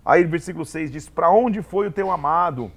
[0.03, 2.71] Aí, versículo 6 diz: Para onde foi o teu amado?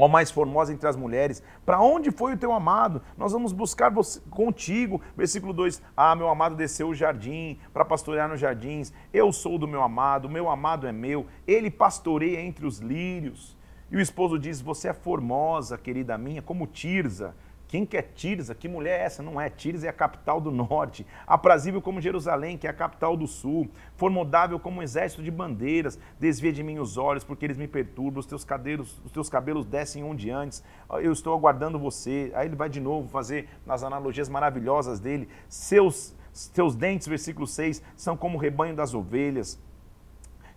[0.00, 3.02] Ó mais formosa entre as mulheres, para onde foi o teu amado?
[3.16, 5.00] Nós vamos buscar você, contigo.
[5.16, 8.92] Versículo 2: Ah, meu amado desceu o jardim para pastorear nos jardins.
[9.12, 11.26] Eu sou do meu amado, meu amado é meu.
[11.46, 13.56] Ele pastoreia entre os lírios.
[13.90, 17.34] E o esposo diz: Você é formosa, querida minha, como Tirza.
[17.68, 18.54] Quem quer Tirza?
[18.54, 19.22] Que mulher é essa?
[19.22, 19.50] Não é.
[19.50, 21.06] Tirza é a capital do norte.
[21.26, 23.68] Aprazível como Jerusalém, que é a capital do sul.
[23.94, 25.98] Formodável como um exército de bandeiras.
[26.18, 28.20] Desvia de mim os olhos, porque eles me perturbam.
[28.20, 30.64] Os teus, cadelos, os teus cabelos descem onde antes.
[30.90, 32.32] Eu estou aguardando você.
[32.34, 35.28] Aí ele vai de novo fazer nas analogias maravilhosas dele.
[35.46, 39.60] Seus, seus dentes, versículo 6, são como o rebanho das ovelhas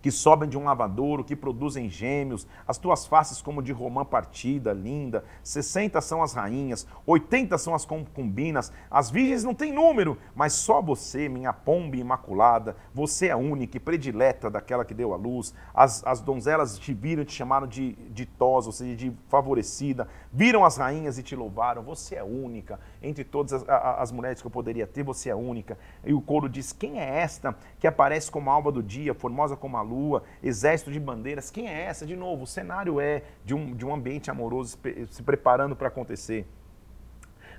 [0.02, 4.74] que sobem de um lavadouro, que produzem gêmeos, as tuas faces como de romã partida,
[4.74, 10.54] linda, 60 são as rainhas, 80 são as concubinas, as virgens não têm número, mas
[10.54, 15.54] só você, minha pomba imaculada, você é única e predileta daquela que deu a luz,
[15.74, 20.66] as, as donzelas te viram e te chamaram de ditosa, ou seja, de favorecida, viram
[20.66, 24.52] as rainhas e te louvaram, você é única, entre todas as, as mulheres que eu
[24.52, 28.50] poderia ter, você é única, e o coro diz, quem é esta que aparece como
[28.50, 31.51] a alva do dia, formosa como a lua, exército de bandeiras.
[31.51, 32.06] Quem é essa?
[32.06, 34.77] De novo, o cenário é de um, de um ambiente amoroso
[35.10, 36.47] se preparando para acontecer.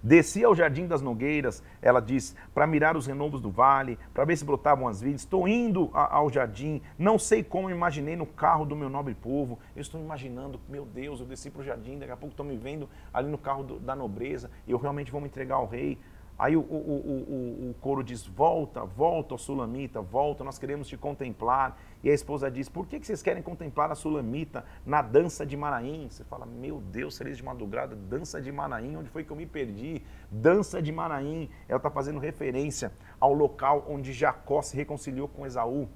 [0.02, 4.36] Desci ao jardim das nogueiras, ela diz, para mirar os renovos do vale, para ver
[4.36, 5.20] se brotavam as vidas.
[5.20, 9.60] Estou indo a, ao jardim, não sei como imaginei no carro do meu nobre povo.
[9.76, 12.56] Eu estou imaginando, meu Deus, eu desci para o jardim, daqui a pouco estou me
[12.56, 15.96] vendo ali no carro do, da nobreza, e eu realmente vou me entregar ao rei.
[16.36, 21.78] Aí o, o, o, o, coro diz: Volta, volta, Sulamita, volta, nós queremos te contemplar.
[22.02, 26.08] E a esposa diz: Por que, vocês querem contemplar a Sulamita na dança de Manaim?
[26.10, 29.46] Você fala: Meu Deus, sereis de madrugada, dança de Manaim, onde foi que eu me
[29.46, 30.02] perdi?
[30.30, 31.48] Dança de Manaim.
[31.68, 35.88] Ela está fazendo referência ao local onde Jacó se reconciliou com Esaú.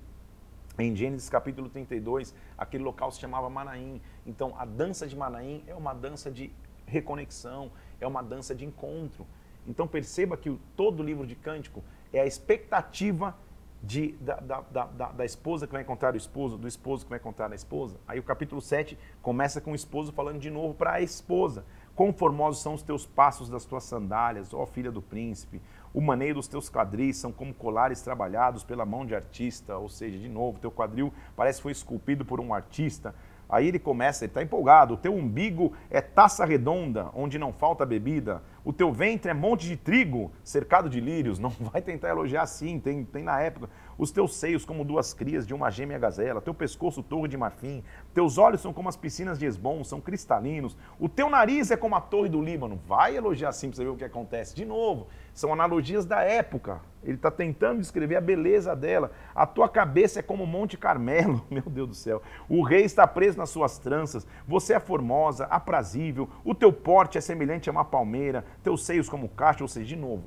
[0.78, 4.00] Em Gênesis capítulo 32, aquele local se chamava Manaim.
[4.26, 6.52] Então, a dança de Manaim é uma dança de
[6.86, 9.26] reconexão, é uma dança de encontro.
[9.66, 13.36] Então perceba que todo o livro de Cântico é a expectativa
[13.82, 17.18] de, da, da, da, da, esposa que vai encontrar o esposo, do esposo que vai
[17.18, 17.96] encontrar a esposa.
[18.08, 21.64] Aí o capítulo 7 começa com o esposo falando de novo para a esposa.
[21.94, 25.62] Quão formosos são os teus passos das tuas sandálias, ó filha do príncipe.
[25.94, 29.78] O maneio dos teus quadris são como colares trabalhados pela mão de artista.
[29.78, 33.14] Ou seja, de novo, teu quadril parece que foi esculpido por um artista.
[33.48, 34.94] Aí ele começa, ele está empolgado.
[34.94, 38.42] O teu umbigo é taça redonda, onde não falta bebida.
[38.66, 41.38] O teu ventre é monte de trigo, cercado de lírios.
[41.38, 43.70] Não vai tentar elogiar assim, tem, tem na época.
[43.96, 46.40] Os teus seios como duas crias de uma gêmea gazela.
[46.40, 47.84] Teu pescoço torre de marfim.
[48.12, 50.76] Teus olhos são como as piscinas de Esbom, são cristalinos.
[50.98, 52.80] O teu nariz é como a torre do Líbano.
[52.88, 54.52] Vai elogiar assim para você ver o que acontece.
[54.52, 56.80] De novo, são analogias da época.
[57.04, 59.12] Ele está tentando descrever a beleza dela.
[59.34, 62.20] A tua cabeça é como o Monte Carmelo, meu Deus do céu.
[62.48, 64.26] O rei está preso nas suas tranças.
[64.48, 66.28] Você é formosa, aprazível.
[66.44, 68.44] O teu porte é semelhante a uma palmeira.
[68.66, 70.24] Teus seios como caixa, ou seja, de novo.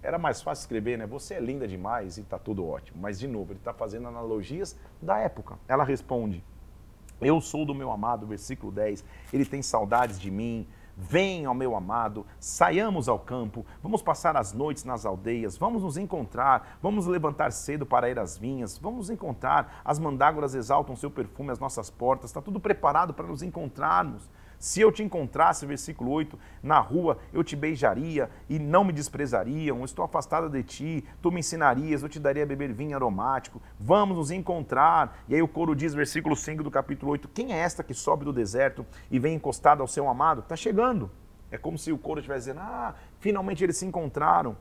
[0.00, 1.04] Era mais fácil escrever, né?
[1.04, 3.00] Você é linda demais e está tudo ótimo.
[3.02, 5.58] Mas, de novo, ele está fazendo analogias da época.
[5.66, 6.44] Ela responde:
[7.20, 9.04] Eu sou do meu amado, versículo 10.
[9.32, 10.64] Ele tem saudades de mim
[10.96, 15.96] Vem, ó meu amado, saiamos ao campo, vamos passar as noites nas aldeias, vamos nos
[15.96, 19.80] encontrar, vamos levantar cedo para ir às vinhas, vamos nos encontrar.
[19.84, 24.28] As mandágoras exaltam seu perfume às nossas portas, está tudo preparado para nos encontrarmos.
[24.62, 29.84] Se eu te encontrasse, versículo 8, na rua, eu te beijaria e não me desprezariam.
[29.84, 33.60] Estou afastada de ti, tu me ensinarias, eu te daria a beber vinho aromático.
[33.80, 35.18] Vamos nos encontrar.
[35.28, 38.24] E aí o coro diz, versículo 5 do capítulo 8: Quem é esta que sobe
[38.24, 40.42] do deserto e vem encostada ao seu amado?
[40.42, 41.10] Está chegando.
[41.50, 44.56] É como se o coro estivesse dizendo: Ah, finalmente eles se encontraram.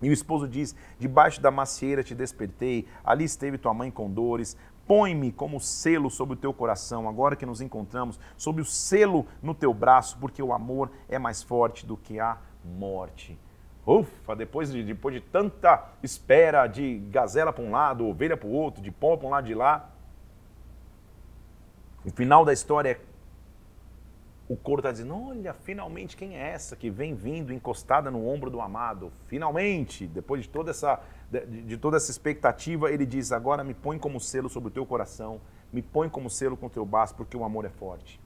[0.00, 4.56] E o esposo diz: Debaixo da macieira te despertei, ali esteve tua mãe com dores,
[4.88, 9.54] Põe-me como selo sobre o teu coração, agora que nos encontramos, sob o selo no
[9.54, 13.38] teu braço, porque o amor é mais forte do que a morte.
[13.86, 18.52] Ufa, depois de, depois de tanta espera de gazela para um lado, ovelha para o
[18.52, 19.90] outro, de pão para um lado de lá,
[22.04, 23.00] o final da história é
[24.48, 28.50] o coro está dizendo: olha, finalmente quem é essa que vem vindo encostada no ombro
[28.50, 29.12] do amado?
[29.26, 33.98] Finalmente, depois de toda essa, de, de toda essa expectativa, ele diz: agora me põe
[33.98, 35.40] como selo sobre o teu coração,
[35.72, 38.20] me põe como selo com o teu braço, porque o amor é forte.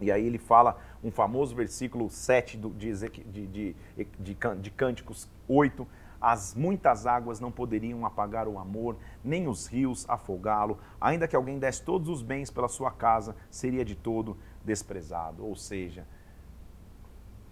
[0.00, 3.76] E aí ele fala um famoso versículo 7 do, de, de, de,
[4.18, 5.86] de, de Cânticos 8,
[6.20, 10.78] as muitas águas não poderiam apagar o amor, nem os rios afogá-lo.
[11.00, 15.46] Ainda que alguém desse todos os bens pela sua casa, seria de todo desprezado.
[15.46, 16.06] Ou seja,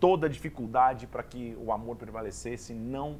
[0.00, 3.18] toda dificuldade para que o amor prevalecesse não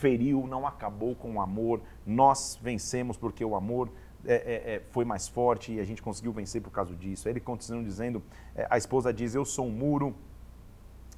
[0.00, 1.80] feriu, não acabou com o amor.
[2.06, 3.90] Nós vencemos porque o amor
[4.24, 7.28] é, é, é, foi mais forte e a gente conseguiu vencer por causa disso.
[7.28, 8.22] Ele continua dizendo:
[8.54, 10.14] é, a esposa diz, Eu sou um muro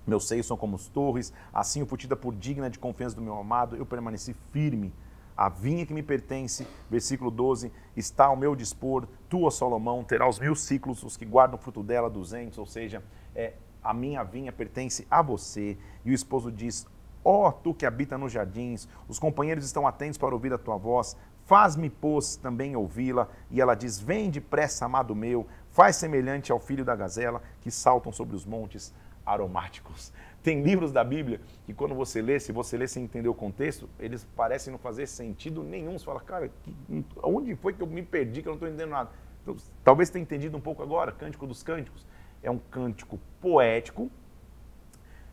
[0.07, 3.77] meus seios são como as torres, assim tida por digna de confiança do meu amado,
[3.77, 4.93] eu permaneci firme.
[5.37, 10.29] A vinha que me pertence, versículo 12, está ao meu dispor, tu, ó Salomão, terá
[10.29, 13.03] os mil ciclos, os que guardam o fruto dela, duzentos, ou seja,
[13.35, 15.79] é, a minha vinha pertence a você.
[16.05, 16.87] E o esposo diz,
[17.25, 20.77] ó oh, tu que habita nos jardins, os companheiros estão atentos para ouvir a tua
[20.77, 23.29] voz, faz-me, pois, também ouvi-la.
[23.51, 28.13] E ela diz, vem depressa, amado meu, faz semelhante ao filho da gazela, que saltam
[28.13, 28.95] sobre os montes
[29.27, 30.13] aromáticos.
[30.43, 33.89] Tem livros da Bíblia que quando você lê, se você lê sem entender o contexto,
[33.99, 35.99] eles parecem não fazer sentido nenhum.
[35.99, 36.75] Você fala, cara, que,
[37.23, 39.11] onde foi que eu me perdi que eu não estou entendendo nada?
[39.43, 42.07] Então, talvez tenha entendido um pouco agora, Cântico dos Cânticos.
[42.43, 44.11] É um cântico poético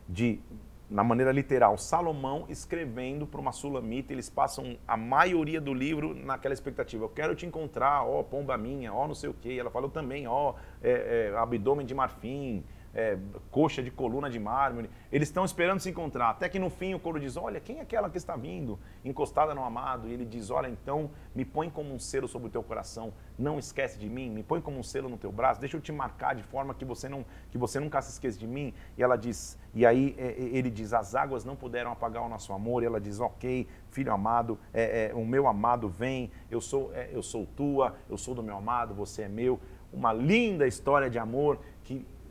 [0.10, 0.42] de
[0.90, 6.54] na maneira literal, Salomão escrevendo para uma sulamita, eles passam a maioria do livro naquela
[6.54, 7.04] expectativa.
[7.04, 9.58] Eu quero te encontrar, ó, pomba minha, ó, não sei o quê.
[9.60, 13.18] Ela falou também, ó, é, é, abdômen de marfim, é,
[13.52, 14.90] coxa de coluna de mármore.
[15.12, 16.30] Eles estão esperando se encontrar.
[16.30, 19.54] Até que no fim o coro diz: Olha, quem é aquela que está vindo, encostada
[19.54, 20.08] no amado?
[20.08, 23.14] E ele diz: Olha, então me põe como um selo sobre o teu coração.
[23.38, 24.30] Não esquece de mim.
[24.30, 25.60] Me põe como um selo no teu braço.
[25.60, 28.48] Deixa eu te marcar de forma que você não que você nunca se esqueça de
[28.48, 28.74] mim.
[28.98, 32.30] E ela diz: E aí é, é, ele diz: As águas não puderam apagar o
[32.30, 32.84] nosso amor.
[32.84, 36.32] E ela diz: Ok, filho amado, é, é, o meu amado vem.
[36.50, 37.96] Eu sou é, eu sou tua.
[38.10, 38.94] Eu sou do meu amado.
[38.96, 39.60] Você é meu.
[39.92, 41.60] Uma linda história de amor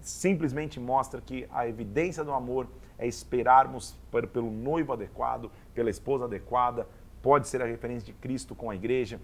[0.08, 3.96] simplesmente mostra que a evidência do amor é esperarmos
[4.32, 6.86] pelo noivo adequado, pela esposa adequada.
[7.20, 9.20] Pode ser a referência de Cristo com a igreja,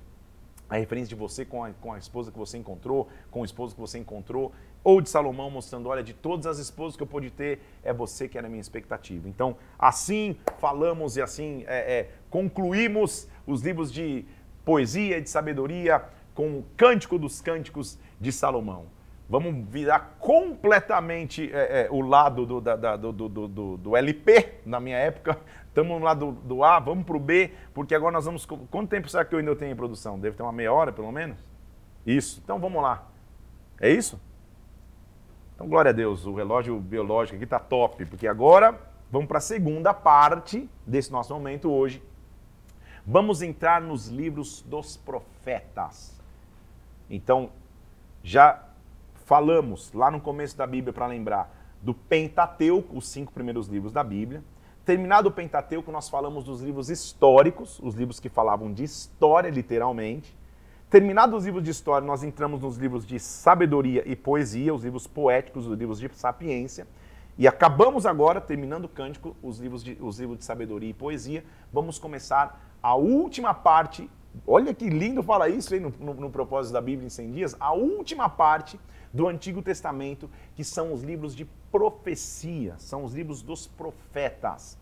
[0.69, 3.75] a referência de você com a, com a esposa que você encontrou, com o esposo
[3.75, 7.31] que você encontrou, ou de Salomão mostrando, olha, de todas as esposas que eu pude
[7.31, 9.29] ter, é você que era a minha expectativa.
[9.29, 14.25] Então, assim falamos e assim é, é, concluímos os livros de
[14.65, 18.87] poesia e de sabedoria com o Cântico dos Cânticos de Salomão.
[19.33, 24.79] Vamos virar completamente é, é, o lado do, da, da, do, do, do, LP, na
[24.79, 25.39] minha época.
[25.69, 28.45] Estamos no lado do A, vamos para o B, porque agora nós vamos.
[28.45, 30.21] Quanto tempo será que eu ainda tenho em produção?
[30.21, 31.39] Deve ter uma meia hora, pelo menos?
[32.05, 32.43] Isso.
[32.45, 33.09] Então vamos lá.
[33.81, 34.21] É isso?
[35.55, 38.79] Então, glória a Deus, o relógio biológico aqui está top, porque agora
[39.11, 42.03] vamos para a segunda parte desse nosso momento hoje.
[43.07, 46.21] Vamos entrar nos livros dos profetas.
[47.09, 47.49] Então,
[48.23, 48.69] já
[49.33, 54.05] Falamos lá no começo da Bíblia, para lembrar, do Pentateuco, os cinco primeiros livros da
[54.05, 54.45] Bíblia.
[54.85, 60.37] Terminado o Pentateuco, nós falamos dos livros históricos, os livros que falavam de história, literalmente.
[60.91, 65.07] Terminados os livros de história, nós entramos nos livros de sabedoria e poesia, os livros
[65.07, 66.87] poéticos, os livros de sapiência.
[67.39, 71.43] E acabamos agora, terminando o cântico, os livros de, os livros de sabedoria e poesia.
[71.73, 74.11] Vamos começar a última parte.
[74.47, 77.57] Olha que lindo falar isso aí no, no, no propósito da Bíblia em 100 dias.
[77.59, 78.79] A última parte
[79.13, 84.79] do Antigo Testamento, que são os livros de profecia, são os livros dos profetas.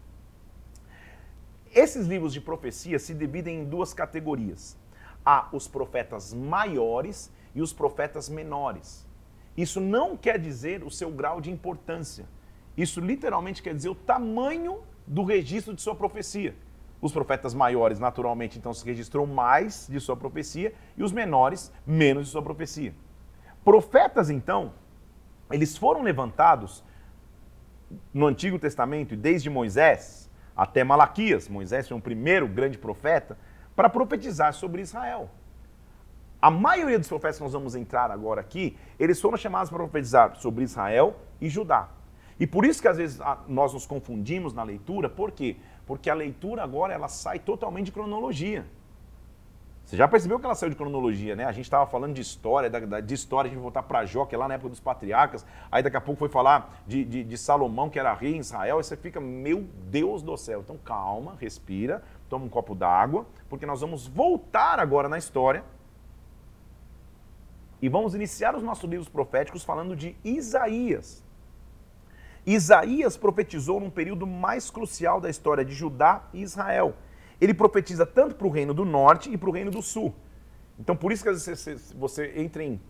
[1.74, 4.76] Esses livros de profecia se dividem em duas categorias.
[5.24, 9.06] Há os profetas maiores e os profetas menores.
[9.56, 12.26] Isso não quer dizer o seu grau de importância.
[12.76, 16.54] Isso literalmente quer dizer o tamanho do registro de sua profecia.
[17.00, 22.26] Os profetas maiores, naturalmente, então se registrou mais de sua profecia e os menores, menos
[22.26, 22.94] de sua profecia.
[23.64, 24.72] Profetas, então,
[25.50, 26.84] eles foram levantados
[28.14, 33.38] no Antigo Testamento, desde Moisés até Malaquias, Moisés foi o primeiro grande profeta,
[33.74, 35.30] para profetizar sobre Israel.
[36.40, 40.36] A maioria dos profetas que nós vamos entrar agora aqui, eles foram chamados para profetizar
[40.36, 41.88] sobre Israel e Judá.
[42.38, 45.56] E por isso que às vezes nós nos confundimos na leitura, por quê?
[45.86, 48.64] Porque a leitura agora ela sai totalmente de cronologia.
[49.90, 51.44] Você já percebeu que ela saiu de cronologia, né?
[51.44, 52.70] A gente estava falando de história,
[53.02, 55.82] de história, a gente voltar para Jó, que é lá na época dos patriarcas, aí
[55.82, 58.84] daqui a pouco foi falar de, de, de Salomão, que era rei em Israel, e
[58.84, 60.60] você fica, meu Deus do céu.
[60.60, 65.64] Então calma, respira, toma um copo d'água, porque nós vamos voltar agora na história
[67.82, 71.20] e vamos iniciar os nossos livros proféticos falando de Isaías.
[72.46, 76.94] Isaías profetizou num período mais crucial da história de Judá e Israel
[77.40, 80.14] ele profetiza tanto para o reino do norte e para o reino do sul.
[80.78, 82.80] Então, por isso que às vezes você, você entra em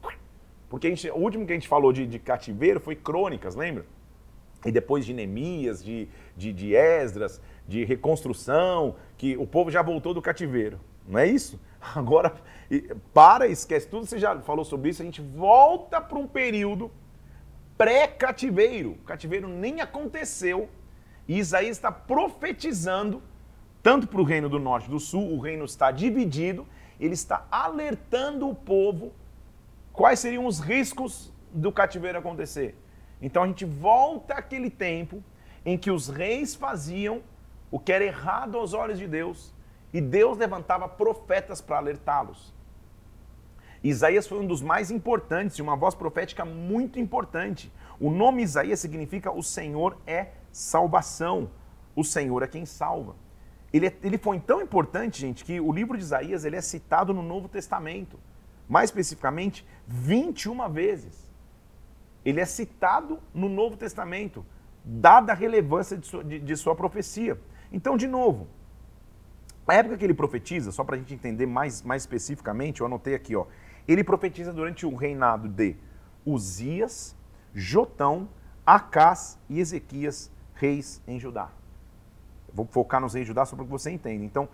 [0.68, 3.84] Porque gente, o último que a gente falou de, de cativeiro foi crônicas, lembra?
[4.64, 10.12] E depois de Neemias, de, de, de Esdras, de reconstrução, que o povo já voltou
[10.12, 10.78] do cativeiro.
[11.08, 11.58] Não é isso?
[11.94, 12.34] Agora,
[13.12, 16.90] para, esquece tudo, você já falou sobre isso, a gente volta para um período
[17.76, 18.92] pré-cativeiro.
[18.92, 20.68] O cativeiro nem aconteceu.
[21.26, 23.22] E Isaías está profetizando,
[23.82, 26.66] tanto para o reino do norte e do sul, o reino está dividido,
[26.98, 29.12] ele está alertando o povo
[29.92, 32.76] quais seriam os riscos do cativeiro acontecer.
[33.20, 35.22] Então a gente volta àquele tempo
[35.64, 37.22] em que os reis faziam
[37.70, 39.54] o que era errado aos olhos de Deus
[39.92, 42.54] e Deus levantava profetas para alertá-los.
[43.82, 47.72] Isaías foi um dos mais importantes e uma voz profética muito importante.
[47.98, 51.50] O nome Isaías significa o Senhor é salvação.
[51.96, 53.14] O Senhor é quem salva.
[53.72, 57.14] Ele, é, ele foi tão importante, gente, que o livro de Isaías ele é citado
[57.14, 58.18] no Novo Testamento.
[58.68, 61.30] Mais especificamente, 21 vezes.
[62.24, 64.44] Ele é citado no Novo Testamento,
[64.84, 67.38] dada a relevância de sua, de, de sua profecia.
[67.72, 68.48] Então, de novo,
[69.66, 73.14] a época que ele profetiza, só para a gente entender mais, mais especificamente, eu anotei
[73.14, 73.46] aqui, ó,
[73.86, 75.76] ele profetiza durante o reinado de
[76.26, 77.16] Uzias,
[77.54, 78.28] Jotão,
[78.66, 81.50] Acás e Ezequias, reis em Judá.
[82.52, 84.24] Vou focar nos reis de Judá só para que você entenda.
[84.24, 84.48] Então,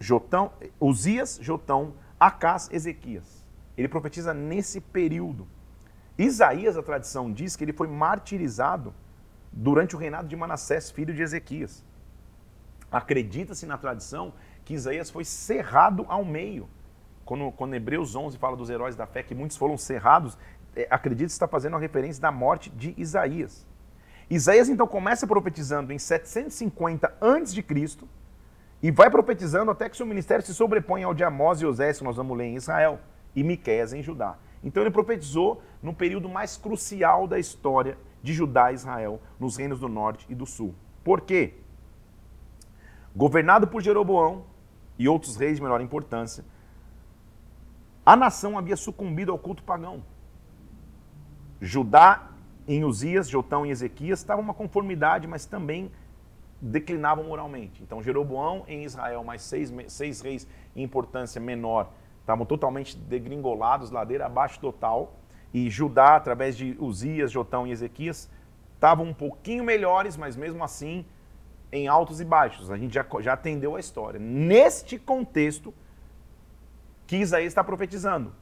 [0.00, 3.44] Jotão, Uzias, Jotão, Acás, Ezequias.
[3.76, 5.46] Ele profetiza nesse período.
[6.16, 8.92] Isaías, a tradição diz que ele foi martirizado
[9.52, 11.84] durante o reinado de Manassés, filho de Ezequias.
[12.90, 14.32] Acredita-se na tradição
[14.64, 16.68] que Isaías foi cerrado ao meio.
[17.24, 20.38] Quando, quando Hebreus 11 fala dos heróis da fé, que muitos foram cerrados,
[20.74, 23.66] é, acredita-se está fazendo a referência da morte de Isaías.
[24.30, 27.64] Isaías então começa profetizando em 750 a.C.
[28.82, 32.04] e vai profetizando até que seu ministério se sobrepõe ao de Amós e Osés, que
[32.04, 33.00] nós vamos ler em Israel,
[33.34, 34.36] e Miqueias em Judá.
[34.62, 39.80] Então ele profetizou no período mais crucial da história de Judá e Israel, nos reinos
[39.80, 40.74] do norte e do sul.
[41.02, 41.54] Por quê?
[43.18, 44.44] governado por Jeroboão
[44.96, 46.44] e outros reis de menor importância,
[48.06, 50.04] a nação havia sucumbido ao culto pagão.
[51.60, 52.27] Judá
[52.68, 55.90] em Uzias, Jotão e Ezequias estavam uma conformidade, mas também
[56.60, 57.82] declinavam moralmente.
[57.82, 64.26] Então Jeroboão em Israel, mais seis, seis reis em importância menor, estavam totalmente degringolados, ladeira
[64.26, 65.14] abaixo total.
[65.52, 68.30] E Judá, através de Uzias, Jotão e Ezequias,
[68.74, 71.06] estavam um pouquinho melhores, mas mesmo assim
[71.72, 72.70] em altos e baixos.
[72.70, 74.20] A gente já, já atendeu a história.
[74.20, 75.72] Neste contexto
[77.06, 78.32] que Isaías está profetizando.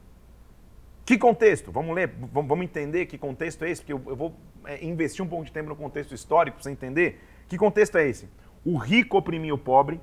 [1.07, 1.71] Que contexto?
[1.71, 5.45] Vamos ler, vamos entender que contexto é esse, porque eu, vou é, investir um pouco
[5.45, 7.23] de tempo no contexto histórico para você entender.
[7.47, 8.29] Que contexto é esse?
[8.65, 10.01] O rico oprimia o pobre,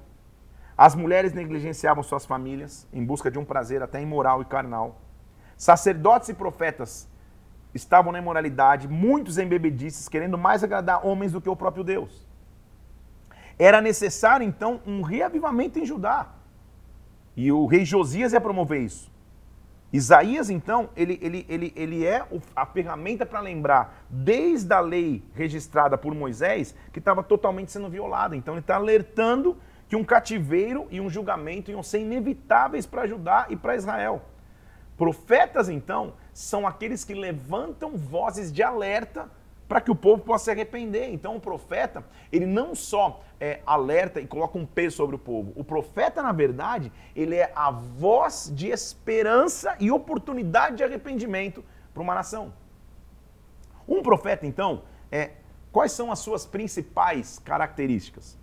[0.78, 4.98] as mulheres negligenciavam suas famílias em busca de um prazer até imoral e carnal.
[5.58, 7.06] Sacerdotes e profetas
[7.74, 12.26] estavam na imoralidade, muitos em bebedices, querendo mais agradar homens do que o próprio Deus.
[13.58, 16.32] Era necessário, então, um reavivamento em Judá.
[17.36, 19.12] E o rei Josias ia promover isso.
[19.94, 22.26] Isaías, então, ele, ele, ele, ele é
[22.56, 28.34] a ferramenta para lembrar, desde a lei registrada por Moisés, que estava totalmente sendo violada.
[28.34, 29.56] Então, ele está alertando
[29.88, 34.20] que um cativeiro e um julgamento iam ser inevitáveis para Judá e para Israel.
[34.96, 39.30] Profetas, então, são aqueles que levantam vozes de alerta
[39.74, 41.12] para que o povo possa se arrepender.
[41.12, 45.52] Então o profeta, ele não só é, alerta e coloca um peso sobre o povo.
[45.56, 52.04] O profeta, na verdade, ele é a voz de esperança e oportunidade de arrependimento para
[52.04, 52.52] uma nação.
[53.88, 55.32] Um profeta, então, é
[55.72, 58.38] quais são as suas principais características?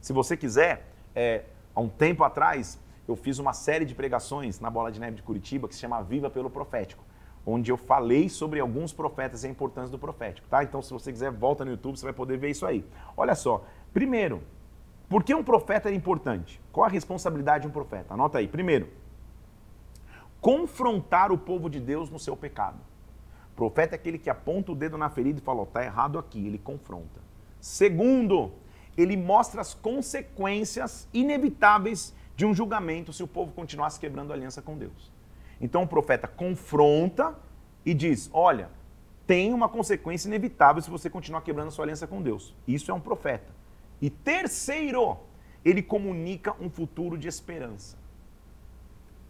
[0.00, 4.70] Se você quiser, é, há um tempo atrás, eu fiz uma série de pregações na
[4.70, 7.04] Bola de Neve de Curitiba que se chama Viva pelo Profético
[7.46, 10.64] onde eu falei sobre alguns profetas e a importância do profético, tá?
[10.64, 12.84] Então, se você quiser, volta no YouTube, você vai poder ver isso aí.
[13.16, 14.42] Olha só, primeiro,
[15.08, 16.60] por que um profeta é importante?
[16.72, 18.14] Qual a responsabilidade de um profeta?
[18.14, 18.48] Anota aí.
[18.48, 18.88] Primeiro,
[20.40, 22.78] confrontar o povo de Deus no seu pecado.
[23.52, 26.18] O profeta é aquele que aponta o dedo na ferida e fala, está oh, errado
[26.18, 27.20] aqui, ele confronta.
[27.60, 28.52] Segundo,
[28.96, 34.76] ele mostra as consequências inevitáveis de um julgamento se o povo continuasse quebrando aliança com
[34.76, 35.15] Deus.
[35.60, 37.34] Então o profeta confronta
[37.84, 38.68] e diz: olha,
[39.26, 42.54] tem uma consequência inevitável se você continuar quebrando a sua aliança com Deus.
[42.66, 43.52] Isso é um profeta.
[44.00, 45.18] E terceiro,
[45.64, 47.96] ele comunica um futuro de esperança.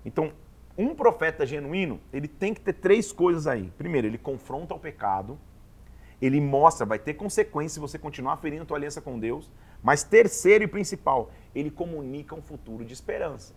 [0.04, 0.32] Então,
[0.76, 3.72] um profeta genuíno, ele tem que ter três coisas aí.
[3.78, 5.38] Primeiro, ele confronta o pecado,
[6.20, 9.50] ele mostra, vai ter consequência se você continuar ferindo a tua aliança com Deus,
[9.82, 13.54] mas terceiro e principal, ele comunica um futuro de esperança.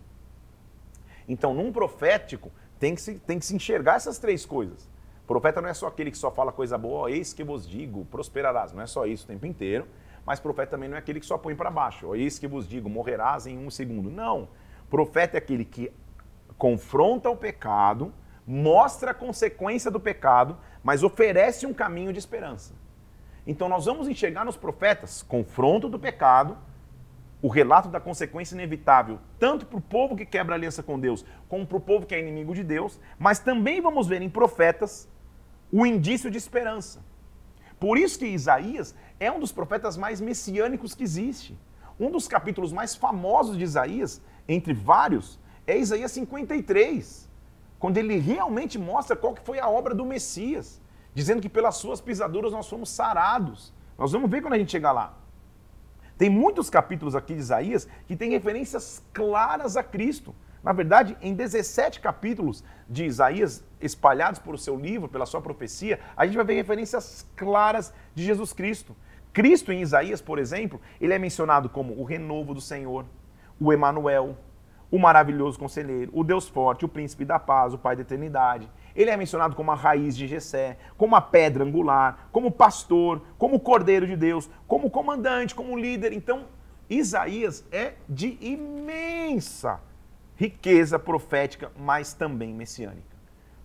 [1.28, 2.50] Então, num profético,
[2.80, 4.88] tem que se, tem que se enxergar essas três coisas.
[5.26, 8.72] Profeta não é só aquele que só fala coisa boa, eis que vos digo, prosperarás.
[8.72, 9.86] Não é só isso o tempo inteiro.
[10.26, 12.16] Mas profeta também não é aquele que só põe para baixo.
[12.16, 14.10] Eis que vos digo, morrerás em um segundo.
[14.10, 14.48] Não.
[14.88, 15.92] Profeta é aquele que
[16.58, 18.12] confronta o pecado,
[18.46, 22.74] mostra a consequência do pecado, mas oferece um caminho de esperança.
[23.46, 26.58] Então nós vamos enxergar nos profetas confronto do pecado,
[27.42, 31.66] o relato da consequência inevitável, tanto para o povo que quebra aliança com Deus, como
[31.66, 35.08] para o povo que é inimigo de Deus, mas também vamos ver em profetas
[35.72, 37.02] o indício de esperança.
[37.78, 41.58] Por isso que Isaías é um dos profetas mais messiânicos que existe.
[41.98, 47.30] Um dos capítulos mais famosos de Isaías, entre vários, é Isaías 53,
[47.78, 50.80] quando ele realmente mostra qual que foi a obra do Messias,
[51.14, 53.72] dizendo que pelas suas pisaduras nós fomos sarados.
[53.96, 55.19] Nós vamos ver quando a gente chegar lá.
[56.20, 60.34] Tem muitos capítulos aqui de Isaías que têm referências claras a Cristo.
[60.62, 66.26] Na verdade, em 17 capítulos de Isaías, espalhados por seu livro, pela sua profecia, a
[66.26, 68.94] gente vai ver referências claras de Jesus Cristo.
[69.32, 73.06] Cristo em Isaías, por exemplo, ele é mencionado como o renovo do Senhor,
[73.58, 74.36] o Emanuel,
[74.90, 78.70] o maravilhoso conselheiro, o Deus forte, o príncipe da paz, o pai da eternidade.
[78.94, 83.60] Ele é mencionado como a raiz de Jessé, como a pedra angular, como pastor, como
[83.60, 86.12] cordeiro de Deus, como comandante, como líder.
[86.12, 86.46] Então,
[86.88, 89.80] Isaías é de imensa
[90.36, 93.16] riqueza profética, mas também messiânica.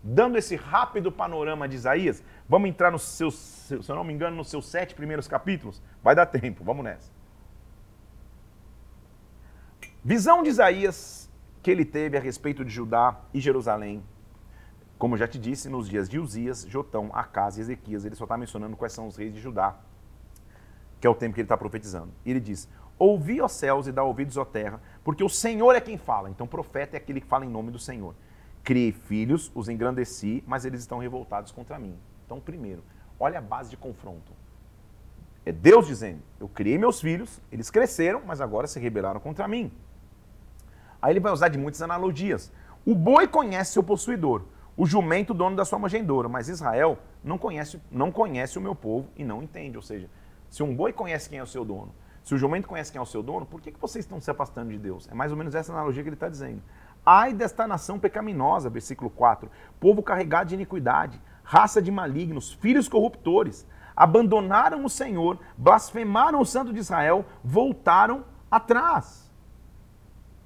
[0.04, 4.36] Dando esse rápido panorama de Isaías, vamos entrar nos seus, se eu não me engano,
[4.36, 5.82] nos seus sete primeiros capítulos?
[6.04, 7.12] Vai dar tempo, vamos nessa.
[10.04, 11.26] Visão de Isaías
[11.64, 14.04] que ele teve a respeito de Judá e Jerusalém.
[14.98, 18.38] Como já te disse, nos dias de Uzias, Jotão, Acas e Ezequias, ele só está
[18.38, 19.76] mencionando quais são os reis de Judá,
[21.02, 22.12] que é o tempo que ele está profetizando.
[22.26, 25.82] E ele diz: Ouvi, ó céus, e dá ouvidos, ó terra, porque o Senhor é
[25.82, 26.30] quem fala.
[26.30, 28.16] Então, profeta é aquele que fala em nome do Senhor.
[28.64, 31.98] Criei filhos, os engrandeci, mas eles estão revoltados contra mim.
[32.26, 32.84] Então, primeiro,
[33.20, 34.32] olha a base de confronto.
[35.46, 39.72] É Deus dizendo: Eu criei meus filhos, eles cresceram, mas agora se rebelaram contra mim.
[41.02, 42.52] Aí ele vai usar de muitas analogias.
[42.86, 44.44] O boi conhece seu possuidor,
[44.78, 49.10] o jumento dono da sua manjedoura, mas Israel não conhece, não conhece o meu povo
[49.16, 49.78] e não entende.
[49.78, 50.10] Ou seja,
[50.50, 53.02] se um boi conhece quem é o seu dono, se o jumento conhece quem é
[53.02, 55.08] o seu dono, por que, que vocês estão se afastando de Deus?
[55.10, 56.62] É mais ou menos essa analogia que ele está dizendo.
[57.06, 59.50] Ai desta nação pecaminosa, versículo 4,
[59.80, 66.74] povo carregado de iniquidade, raça de malignos, filhos corruptores, abandonaram o Senhor, blasfemaram o Santo
[66.74, 69.25] de Israel, voltaram atrás.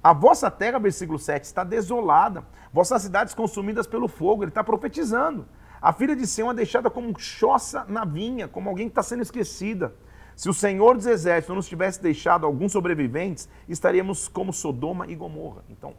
[0.02, 4.42] A vossa terra, versículo 7, está desolada, vossas cidades consumidas pelo fogo.
[4.42, 5.46] Ele está profetizando.
[5.80, 9.22] A filha de Sião é deixada como choça na vinha, como alguém que está sendo
[9.22, 9.94] esquecida.
[10.34, 15.14] Se o Senhor dos Exércitos não nos tivesse deixado alguns sobreviventes, estaríamos como Sodoma e
[15.14, 15.62] Gomorra.
[15.68, 15.94] Então,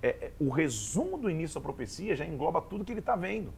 [0.00, 3.52] é, é, o resumo do início da profecia já engloba tudo que ele está vendo.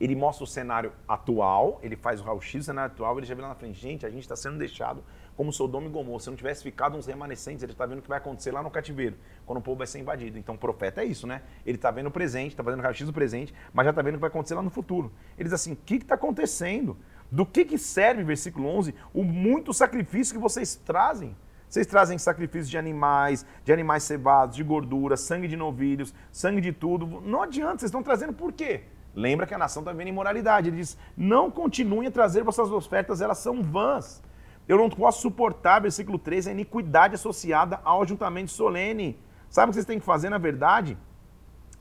[0.00, 3.42] Ele mostra o cenário atual, ele faz o raio-x do cenário atual, ele já vê
[3.42, 5.02] lá na frente, gente, a gente está sendo deixado
[5.38, 6.18] como Sodoma e Gomorra.
[6.18, 8.72] Se não tivesse ficado uns remanescentes, ele está vendo o que vai acontecer lá no
[8.72, 9.16] cativeiro,
[9.46, 10.36] quando o povo vai ser invadido.
[10.36, 11.42] Então o profeta é isso, né?
[11.64, 14.18] Ele está vendo o presente, está fazendo raio-x do presente, mas já está vendo o
[14.18, 15.12] que vai acontecer lá no futuro.
[15.38, 16.96] Ele diz assim: o que está acontecendo?
[17.30, 21.36] Do que, que serve, versículo 11, o muito sacrifício que vocês trazem?
[21.68, 26.72] Vocês trazem sacrifícios de animais, de animais cevados, de gordura, sangue de novilhos, sangue de
[26.72, 27.06] tudo.
[27.20, 28.82] Não adianta, vocês estão trazendo por quê?
[29.14, 30.68] Lembra que a nação está vendo imoralidade.
[30.68, 34.20] Ele diz: não continuem a trazer vossas ofertas, elas são vãs.
[34.68, 39.18] Eu não posso suportar, versículo 13, a iniquidade associada ao ajuntamento solene.
[39.48, 40.98] Sabe o que vocês têm que fazer, na verdade?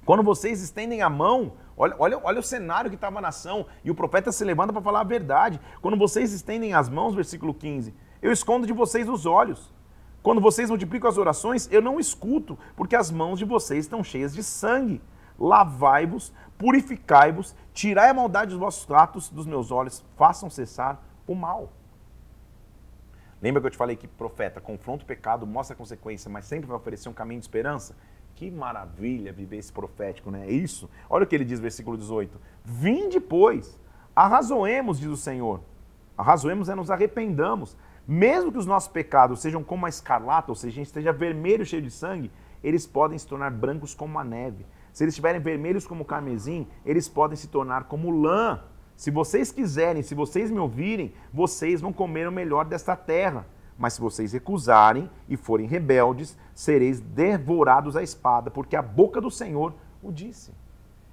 [0.05, 3.91] Quando vocês estendem a mão, olha, olha, olha o cenário que estava a nação, e
[3.91, 5.59] o profeta se levanta para falar a verdade.
[5.81, 9.73] Quando vocês estendem as mãos, versículo 15, eu escondo de vocês os olhos.
[10.23, 14.33] Quando vocês multiplicam as orações, eu não escuto, porque as mãos de vocês estão cheias
[14.33, 15.01] de sangue.
[15.37, 21.73] Lavai-vos, purificai-vos, tirai a maldade dos vossos atos dos meus olhos, façam cessar o mal.
[23.41, 26.67] Lembra que eu te falei que profeta confronta o pecado, mostra a consequência, mas sempre
[26.67, 27.95] vai oferecer um caminho de esperança?
[28.35, 30.47] Que maravilha viver esse profético, né?
[30.47, 30.89] É isso.
[31.09, 32.39] Olha o que ele diz, versículo 18.
[32.63, 33.79] Vim depois,
[34.15, 35.61] arrazoemos, diz o Senhor.
[36.17, 37.77] Arrazoemos é nos arrependamos.
[38.07, 41.91] Mesmo que os nossos pecados sejam como a escarlata, ou seja, esteja vermelho, cheio de
[41.91, 42.31] sangue,
[42.63, 44.65] eles podem se tornar brancos como a neve.
[44.93, 48.63] Se eles estiverem vermelhos como o carmesim, eles podem se tornar como lã.
[48.97, 53.45] Se vocês quiserem, se vocês me ouvirem, vocês vão comer o melhor desta terra.
[53.77, 59.29] Mas se vocês recusarem e forem rebeldes, sereis devorados à espada, porque a boca do
[59.29, 60.51] Senhor o disse.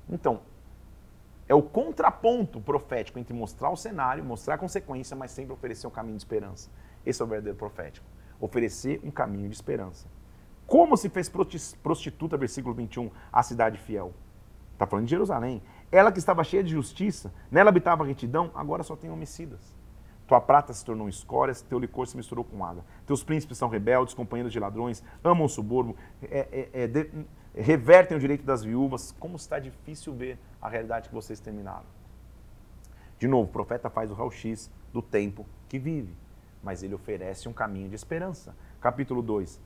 [0.08, 0.40] Então,
[1.46, 5.90] é o contraponto profético entre mostrar o cenário, mostrar a consequência, mas sempre oferecer um
[5.90, 6.70] caminho de esperança.
[7.04, 8.06] Esse é o verdadeiro profético.
[8.40, 10.08] Oferecer um caminho de esperança.
[10.66, 11.30] Como se fez
[11.82, 14.14] prostituta, versículo 21, a cidade fiel?
[14.72, 15.62] Está falando de Jerusalém
[15.94, 19.60] Ela que estava cheia de justiça, nela habitava retidão, agora só tem homicidas.
[20.26, 22.84] Tua prata se tornou escórias, teu licor se misturou com água.
[23.06, 27.10] Teus príncipes são rebeldes, companheiros de ladrões, amam o suborno, é, é, é, de,
[27.54, 29.14] revertem o direito das viúvas.
[29.20, 31.86] Como está difícil ver a realidade que vocês terminaram.
[33.16, 36.16] De novo, o profeta faz o raio-x do tempo que vive,
[36.60, 38.52] mas ele oferece um caminho de esperança.
[38.80, 39.60] Capítulo 2.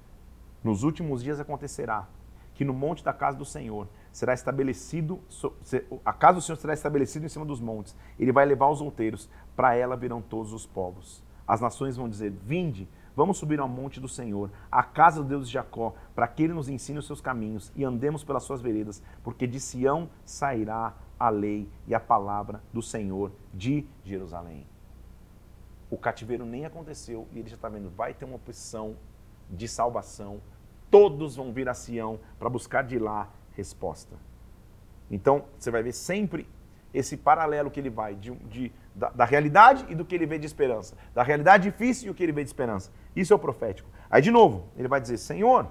[0.62, 2.06] Nos últimos dias acontecerá
[2.52, 3.88] que no monte da casa do Senhor
[4.18, 5.20] será estabelecido,
[6.04, 7.96] a casa do Senhor será estabelecida em cima dos montes.
[8.18, 11.22] Ele vai levar os outeiros, para ela virão todos os povos.
[11.46, 15.46] As nações vão dizer: Vinde, vamos subir ao monte do Senhor, à casa do Deus
[15.46, 19.00] de Jacó, para que ele nos ensine os seus caminhos e andemos pelas suas veredas,
[19.22, 24.66] porque de Sião sairá a lei e a palavra do Senhor de Jerusalém.
[25.88, 28.96] O cativeiro nem aconteceu e ele já está vendo, vai ter uma opção
[29.48, 30.40] de salvação.
[30.90, 34.16] Todos vão vir a Sião para buscar de lá resposta.
[35.10, 36.48] Então, você vai ver sempre
[36.94, 40.38] esse paralelo que ele vai de, de da, da, realidade e do que ele vê
[40.38, 40.96] de esperança.
[41.14, 42.90] Da realidade difícil e o que ele vê de esperança.
[43.14, 43.88] Isso é o profético.
[44.08, 45.68] Aí, de novo, ele vai dizer: Senhor,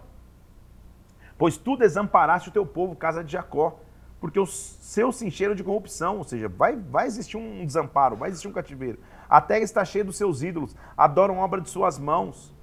[1.38, 3.80] pois tu desamparaste o teu povo, casa de Jacó,
[4.20, 8.30] porque os seus se encheram de corrupção, ou seja, vai, vai existir um desamparo, vai
[8.30, 9.00] existir um cativeiro.
[9.30, 12.54] A terra está cheia dos seus ídolos, adoram obra de suas mãos.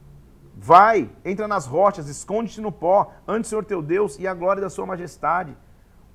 [0.57, 4.63] Vai, entra nas rochas, esconde-te no pó, ante o Senhor teu Deus e a glória
[4.63, 5.57] da sua majestade.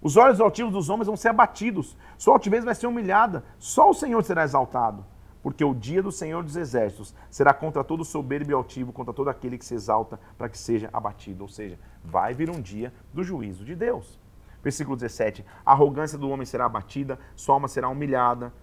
[0.02, 3.94] Os olhos altivos dos homens vão ser abatidos, sua altivez vai ser humilhada, só o
[3.94, 5.06] Senhor será exaltado.
[5.42, 9.30] Porque o dia do Senhor dos Exércitos será contra todo soberbo e altivo, contra todo
[9.30, 11.44] aquele que se exalta para que seja abatido.
[11.44, 14.20] Ou seja, vai vir um dia do juízo de Deus.
[14.62, 18.54] Versículo 17: A arrogância do homem será abatida, sua alma será humilhada,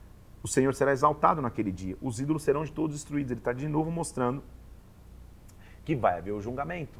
[0.43, 3.31] o Senhor será exaltado naquele dia, os ídolos serão de todos destruídos.
[3.31, 4.43] Ele está de novo mostrando
[5.87, 6.99] que vai haver o julgamento.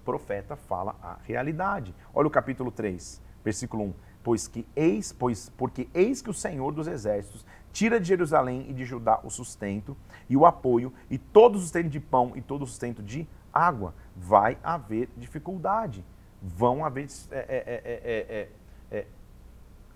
[0.00, 1.92] O profeta fala a realidade.
[2.14, 3.94] Olha o capítulo 3, versículo 1.
[4.22, 8.72] Pois que eis, pois, porque eis que o Senhor dos exércitos tira de Jerusalém e
[8.72, 9.96] de Judá o sustento
[10.30, 13.92] e o apoio, e todo o sustento de pão e todo o sustento de água.
[14.16, 16.04] Vai haver dificuldade.
[16.40, 18.48] Vão haver é, é,
[18.92, 19.06] é,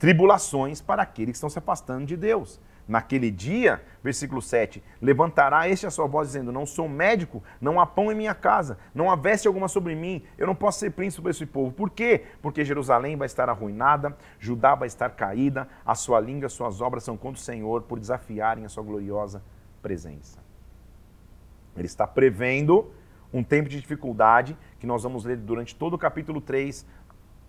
[0.00, 2.60] tribulações para aqueles que estão se afastando de Deus.
[2.86, 7.86] Naquele dia, versículo 7, levantará este a sua voz, dizendo: Não sou médico, não há
[7.86, 11.16] pão em minha casa, não há veste alguma sobre mim, eu não posso ser príncipe
[11.16, 11.70] sobre esse povo.
[11.72, 12.24] Por quê?
[12.42, 17.04] Porque Jerusalém vai estar arruinada, Judá vai estar caída, a sua língua, as suas obras
[17.04, 19.42] são contra o Senhor, por desafiarem a sua gloriosa
[19.80, 20.40] presença.
[21.76, 22.90] Ele está prevendo
[23.32, 26.84] um tempo de dificuldade que nós vamos ler durante todo o capítulo 3,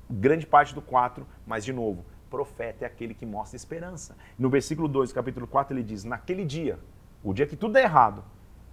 [0.10, 4.18] grande parte do 4, mas de novo, profeta é aquele que mostra esperança.
[4.40, 6.80] No versículo 2 capítulo 4 ele diz: Naquele dia,
[7.24, 8.24] o dia que tudo é errado,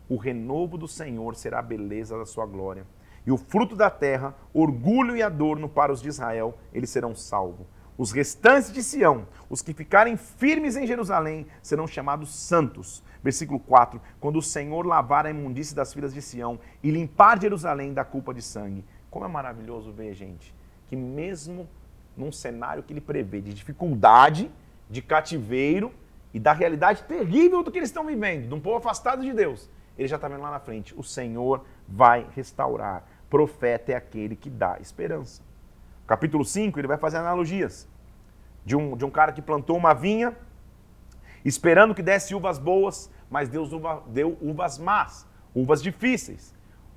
[0.09, 2.87] o renovo do Senhor será a beleza da sua glória.
[3.27, 7.67] E o fruto da terra, orgulho e adorno para os de Israel, eles serão salvos.
[7.99, 13.05] Os restantes de Sião, os que ficarem firmes em Jerusalém, serão chamados santos.
[13.23, 17.93] Versículo 4: Quando o Senhor lavar a imundície das filhas de Sião e limpar Jerusalém
[17.93, 18.87] da culpa de sangue.
[19.11, 20.55] Como é maravilhoso ver, gente,
[20.87, 21.69] que mesmo
[22.21, 24.51] num cenário que ele prevê de dificuldade,
[24.89, 25.93] de cativeiro
[26.33, 29.69] e da realidade terrível do que eles estão vivendo, de um povo afastado de Deus.
[29.99, 33.05] Ele já está vendo lá na frente: o Senhor vai restaurar.
[33.29, 35.43] Profeta é aquele que dá esperança.
[36.07, 37.89] Capítulo 5, ele vai fazer analogias
[38.65, 40.37] de um, de um cara que plantou uma vinha,
[41.45, 46.55] esperando que desse uvas boas, mas Deus uva, deu uvas más, uvas difíceis,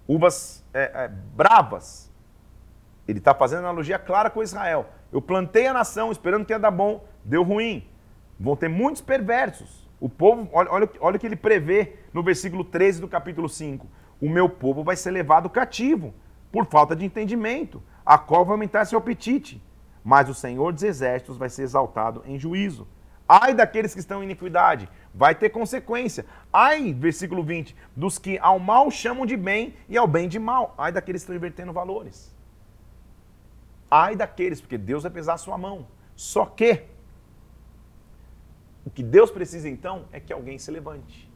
[0.07, 2.11] uvas é, é, bravas.
[3.07, 4.89] Ele está fazendo analogia clara com Israel.
[5.13, 7.87] Eu plantei a nação esperando que ia dar bom, deu ruim.
[8.39, 9.87] Vão ter muitos perversos.
[9.99, 13.87] O povo, olha, olha, olha o que ele prevê no versículo 13 do capítulo 5.
[14.19, 16.15] O meu povo vai ser levado cativo
[16.51, 19.61] por falta de entendimento, a qual vai aumentar seu apetite.
[20.03, 22.87] Mas o Senhor dos Exércitos vai ser exaltado em juízo.
[23.29, 26.25] Ai daqueles que estão em iniquidade, vai ter consequência.
[26.51, 30.73] Ai, versículo 20, dos que ao mal chamam de bem e ao bem de mal.
[30.75, 32.32] Ai daqueles que estão invertendo valores.
[33.95, 35.85] Ai daqueles, porque Deus vai pesar a sua mão.
[36.15, 36.83] Só que
[38.83, 41.31] o que Deus precisa então é que alguém se levante.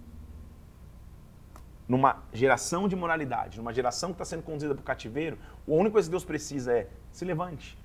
[1.88, 5.38] Numa geração de moralidade, numa geração que está sendo conduzida para o cativeiro,
[5.68, 7.78] a única coisa que Deus precisa é se levante.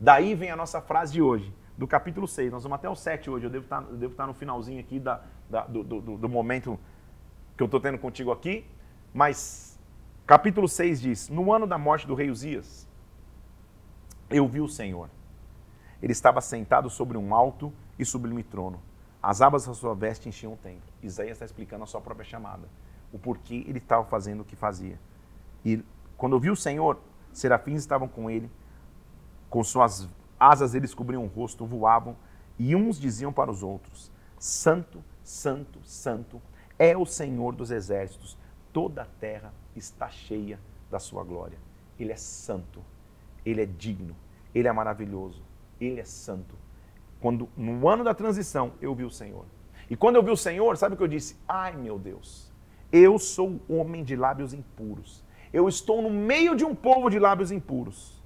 [0.00, 2.50] Daí vem a nossa frase de hoje, do capítulo 6.
[2.50, 4.32] Nós vamos até o 7 hoje, eu devo estar, tá, eu devo estar tá no
[4.32, 5.20] finalzinho aqui da,
[5.50, 6.80] da do, do, do momento
[7.58, 8.64] que eu estou tendo contigo aqui.
[9.12, 9.78] Mas
[10.26, 12.88] capítulo 6 diz: No ano da morte do rei Uzias,
[14.34, 15.08] eu vi o Senhor.
[16.02, 18.80] Ele estava sentado sobre um alto e sublime trono.
[19.22, 20.82] As abas da sua veste enchiam o templo.
[21.02, 22.68] Isaías está explicando a sua própria chamada.
[23.12, 24.98] O porquê ele estava fazendo o que fazia.
[25.64, 25.82] E
[26.16, 26.98] quando eu vi o Senhor,
[27.32, 28.50] serafins estavam com ele,
[29.48, 30.08] com suas
[30.38, 32.16] asas eles cobriam o rosto, voavam
[32.58, 36.42] E uns diziam para os outros: Santo, Santo, Santo
[36.78, 38.36] é o Senhor dos exércitos,
[38.72, 40.58] toda a terra está cheia
[40.90, 41.58] da sua glória.
[41.98, 42.82] Ele é santo,
[43.46, 44.16] ele é digno,
[44.54, 45.42] ele é maravilhoso,
[45.80, 46.54] ele é santo.
[47.20, 49.46] Quando no ano da transição eu vi o Senhor.
[49.88, 51.36] E quando eu vi o Senhor, sabe o que eu disse?
[51.48, 52.52] Ai, meu Deus,
[52.92, 55.24] eu sou homem de lábios impuros.
[55.52, 58.22] Eu estou no meio de um povo de lábios impuros.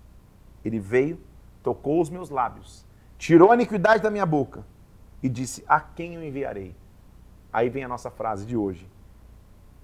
[0.65, 1.21] Ele veio,
[1.63, 4.65] tocou os meus lábios, tirou a iniquidade da minha boca
[5.23, 6.75] e disse: A quem eu enviarei?
[7.53, 8.89] Aí vem a nossa frase de hoje.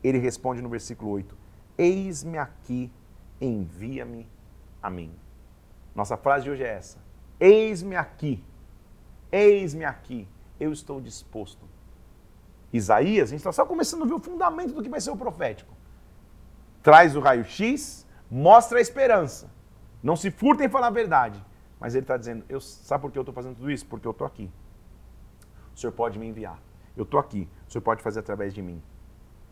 [0.03, 1.37] Ele responde no versículo 8:
[1.77, 2.91] Eis-me aqui,
[3.41, 4.29] envia-me
[4.83, 5.11] a mim.
[5.95, 6.99] Nossa frase de hoje é essa:
[7.39, 8.45] Eis-me aqui,
[9.31, 10.29] eis-me aqui,
[10.59, 11.65] eu estou disposto.
[12.73, 15.17] Isaías, a gente está só começando a ver o fundamento do que vai ser o
[15.17, 15.73] profético.
[16.83, 19.49] Traz o raio-x, mostra a esperança.
[20.03, 21.43] Não se furtem em falar a verdade.
[21.79, 23.87] Mas ele está dizendo, eu, sabe por que eu estou fazendo tudo isso?
[23.87, 24.51] Porque eu estou aqui.
[25.75, 26.59] O Senhor pode me enviar.
[26.97, 27.49] Eu estou aqui.
[27.69, 28.83] O Senhor pode fazer através de mim.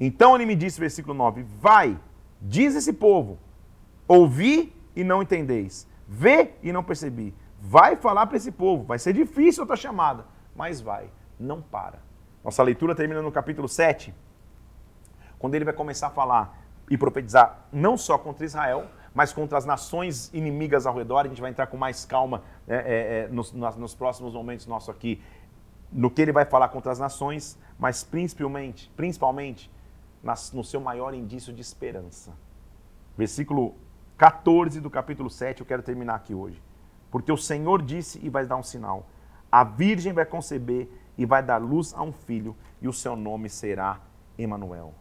[0.00, 1.98] Então ele me disse, versículo 9: Vai,
[2.40, 3.38] diz esse povo,
[4.08, 7.34] ouvi e não entendeis, vê e não percebi.
[7.58, 8.84] Vai falar para esse povo.
[8.84, 11.10] Vai ser difícil a tua chamada, mas vai.
[11.40, 12.00] Não para.
[12.44, 14.14] Nossa leitura termina no capítulo 7,
[15.38, 16.58] quando ele vai começar a falar
[16.90, 21.24] e profetizar não só contra Israel, mas contra as nações inimigas ao redor.
[21.24, 24.90] A gente vai entrar com mais calma é, é, é nos, nos, próximos momentos nosso
[24.90, 25.22] aqui,
[25.90, 29.70] no que ele vai falar contra as nações, mas principalmente, principalmente
[30.22, 32.32] nas, no seu maior indício de esperança.
[33.16, 33.74] Versículo
[34.22, 36.62] 14 do capítulo 7, eu quero terminar aqui hoje.
[37.10, 39.04] Porque o Senhor disse e vai dar um sinal:
[39.50, 43.48] a virgem vai conceber e vai dar luz a um filho, e o seu nome
[43.48, 44.00] será
[44.38, 44.94] Emanuel.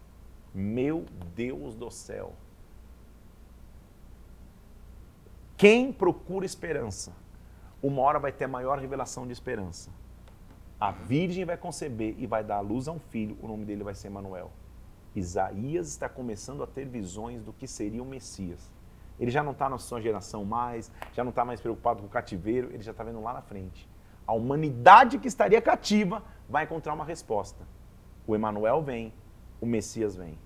[0.55, 1.05] Meu
[1.36, 2.34] Deus do céu.
[5.55, 7.13] Quem procura esperança,
[7.80, 9.91] uma hora vai ter a maior revelação de esperança.
[10.80, 13.93] A virgem vai conceber e vai dar luz a um filho, o nome dele vai
[13.93, 14.51] ser Emanuel.
[15.15, 18.80] Isaías está começando a ter visões do que seria o Messias.
[19.22, 22.09] Ele já não está na sua geração mais, já não está mais preocupado com o
[22.09, 23.89] cativeiro, ele já está vendo lá na frente
[24.32, 27.65] a humanidade que estaria cativa vai encontrar uma resposta.
[28.26, 29.13] O Emanuel vem,
[29.59, 30.39] o Messias vem.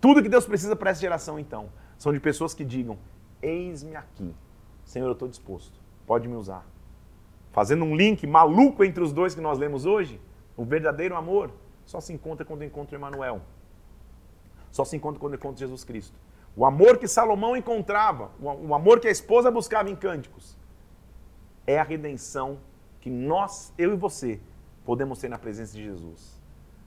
[0.00, 2.96] Tudo que Deus precisa para essa geração, então, são de pessoas que digam:
[3.42, 4.32] Eis-me aqui,
[4.84, 6.64] Senhor, eu estou disposto, pode me usar.
[7.50, 10.20] Fazendo um link maluco entre os dois que nós lemos hoje,
[10.56, 11.50] o verdadeiro amor
[11.84, 13.40] só se encontra quando encontra o Emanuel.
[14.70, 16.16] Só se encontra quando encontra Jesus Cristo.
[16.58, 20.58] O amor que Salomão encontrava, o amor que a esposa buscava em cânticos,
[21.64, 22.58] é a redenção
[23.00, 24.40] que nós, eu e você,
[24.84, 26.36] podemos ter na presença de Jesus.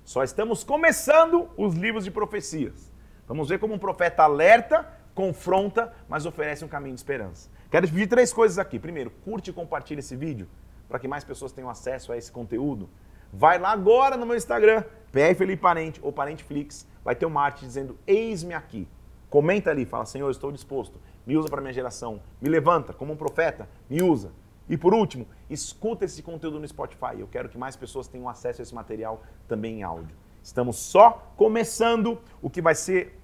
[0.03, 2.91] Só estamos começando os livros de profecias.
[3.25, 7.49] Vamos ver como um profeta alerta, confronta, mas oferece um caminho de esperança.
[7.69, 8.77] Quero te pedir três coisas aqui.
[8.77, 10.49] Primeiro, curte e compartilhe esse vídeo
[10.89, 12.89] para que mais pessoas tenham acesso a esse conteúdo.
[13.31, 17.41] Vai lá agora no meu Instagram, PR Felipe Parente ou Parente Flix, vai ter uma
[17.41, 18.85] arte dizendo eis-me aqui.
[19.31, 20.99] Comenta ali, fala, Senhor, estou disposto.
[21.25, 22.21] Me usa para minha geração.
[22.41, 24.33] Me levanta como um profeta, me usa.
[24.67, 27.17] E por último, escuta esse conteúdo no Spotify.
[27.17, 30.17] Eu quero que mais pessoas tenham acesso a esse material também em áudio.
[30.43, 33.17] Estamos só começando o que vai ser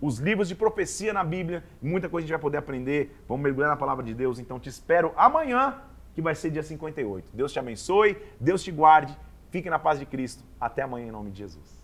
[0.00, 1.62] os livros de profecia na Bíblia.
[1.80, 3.16] Muita coisa a gente vai poder aprender.
[3.28, 4.40] Vamos mergulhar na palavra de Deus.
[4.40, 5.80] Então te espero amanhã,
[6.12, 7.30] que vai ser dia 58.
[7.32, 9.16] Deus te abençoe, Deus te guarde.
[9.50, 10.42] Fique na paz de Cristo.
[10.60, 11.81] Até amanhã em nome de Jesus.